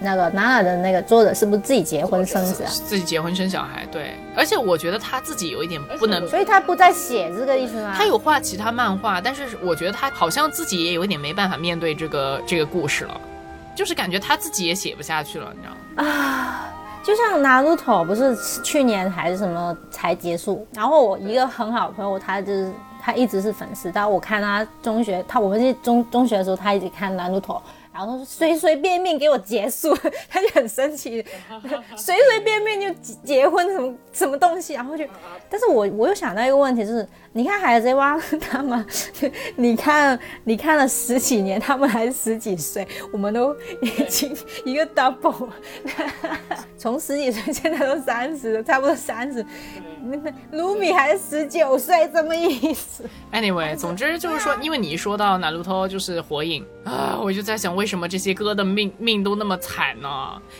[0.00, 2.70] 那个娜娜的那个作者是不是自己结婚生子啊？
[2.70, 7.94] 自己结婚生小孩，对，而且我觉得他自己有一点不能所以他不再写这个意思吗？
[7.96, 13.20] 他有画其他漫画，但是我觉得他好像自己也有一点没办法面对这个这个故事了，
[13.74, 15.74] 就是感觉他自己也写不下去了，你知道
[16.04, 16.08] 吗？
[16.08, 16.68] 啊，
[17.02, 22.72] 就像拿路头不是去年还是什么才结束，然后我一个很好的朋友，他就是
[23.02, 27.60] 他一直是粉丝，但我看他中学，他我们是中中学的时候，他一直看拿路头。
[27.98, 29.92] 然后随随便便给我结束，
[30.30, 31.24] 他就很生气，
[31.96, 35.04] 随随便便就结结婚什么什么东西，然后就，
[35.50, 38.86] 但是我我又想到一个问题，就是你看海贼王他们，
[39.56, 44.32] 你看你看了十几年，他们还十几岁，我们都已经
[44.64, 45.48] 一个 double，
[46.76, 49.44] 从十几岁现在都三十了，差不多三十，
[50.52, 60.08] 卢米还是十九岁，什么意思？Anyway，总之就是说，因为你一说到哪路头就是火影啊，我就在想，为什么这些哥的命命都那么惨呢？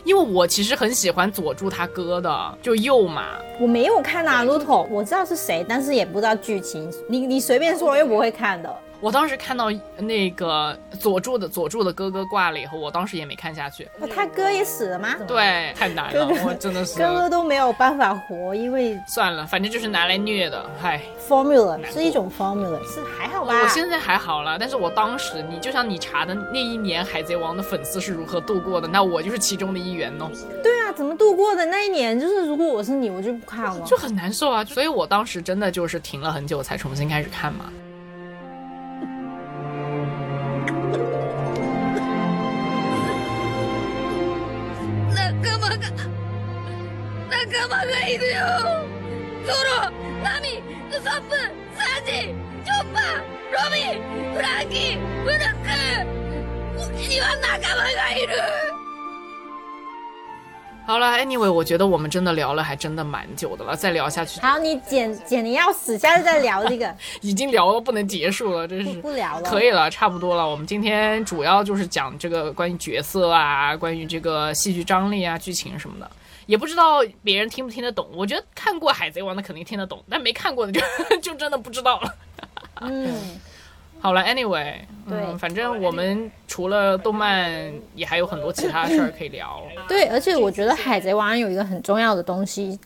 [0.04, 3.24] 因为我其实很喜欢佐助他哥的，就鼬嘛。
[3.58, 6.92] 我没有看哪路头，我知道是谁，但是也不知道剧情。
[7.08, 8.76] 你你随便说，又不会看的。
[9.00, 13.88] 我当时看到那个佐助的佐助的哥哥挂了以后，我当时也没看下去。
[14.00, 21.00] 哦他哥也死了吗？，对，太难了，我真的是哥哥都没有办法活，因为算了，反正就是拿来虐的，嗨。
[21.28, 23.60] formula 是一种 formula，是还好吧？
[23.62, 30.28] 我现在还好了，但是我当时，你就像你查的那一年海贼王的粉丝是如何度过的，那我就是其中的一员哦，
[30.62, 32.18] 对啊，怎么度过的那一年？
[32.18, 33.86] 就是如果我是你，我就不看了。
[33.86, 34.64] 就很难受啊。
[34.64, 37.66] 所以我当时真的就是停了很久才重新开始看嘛。
[47.47, 48.35] 仲間がいるよ
[49.45, 49.91] ゾロ
[50.23, 51.35] ナミウソップ
[51.75, 52.11] サンジ
[52.63, 53.03] チョッパー
[53.51, 55.69] ロビンフランキーブルック
[56.77, 58.33] 僕には仲間がいる
[60.85, 68.91] 好了，anyway，我觉得我们真的聊了还真的蛮久的了，再聊下去好，你剪剪的要死，下次再聊这个， 已经聊到不能结束了，真是。
[69.01, 69.49] 不聊了。
[69.49, 70.45] 可以了，差不多了。
[70.45, 76.11] 我们今天主要就是讲这个关于角色啊，关于这个戏剧张力啊、剧情什么的。
[76.48, 78.08] 也不知道别人听不听得懂。
[78.14, 80.80] 我觉得看过《海贼王》的肯定听得懂，但没看过的就
[81.20, 82.14] 就真的不知道了。
[82.80, 83.38] 嗯，
[84.00, 84.76] 好了，anyway，
[85.06, 89.62] 对嗯，反正我们除了动漫，也还有很多其他事儿可以聊。
[89.86, 92.80] 对，而且我觉得《海贼王》有一个很重要的东西，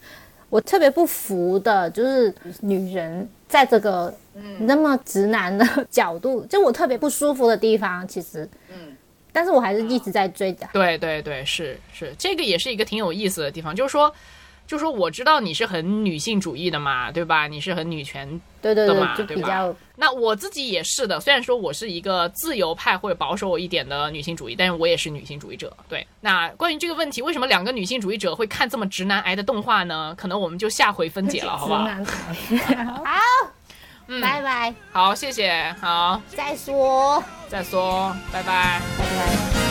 [0.50, 4.12] 我特别不服的，就是女人在这个
[4.58, 8.50] 那么直男的 角度，就我特别不舒服的地方，其实，嗯，
[9.33, 10.68] 但是我还是一直在追的。
[10.72, 14.14] 对对对，是是，这个也是一个挺有意思的地方，就是说，
[14.66, 17.47] 就是说，我知道你是很女性主义的嘛，对吧？
[17.47, 25.74] 你是很女权对对的嘛，对，吧比较那我自己也是的，虽然说我是一个自由派或者保守一点的女性主义，但是我也是女性主义者。
[25.89, 30.14] 对，那关于这个问题，为什么两个女性主义者会看这么直男癌的动画呢？
[30.16, 31.89] 可能我们就下回分解了，好不好？
[32.49, 33.61] 直
[34.20, 38.80] 拜拜，好，谢谢，好，再说，再说，拜拜。
[38.98, 39.62] 拜拜。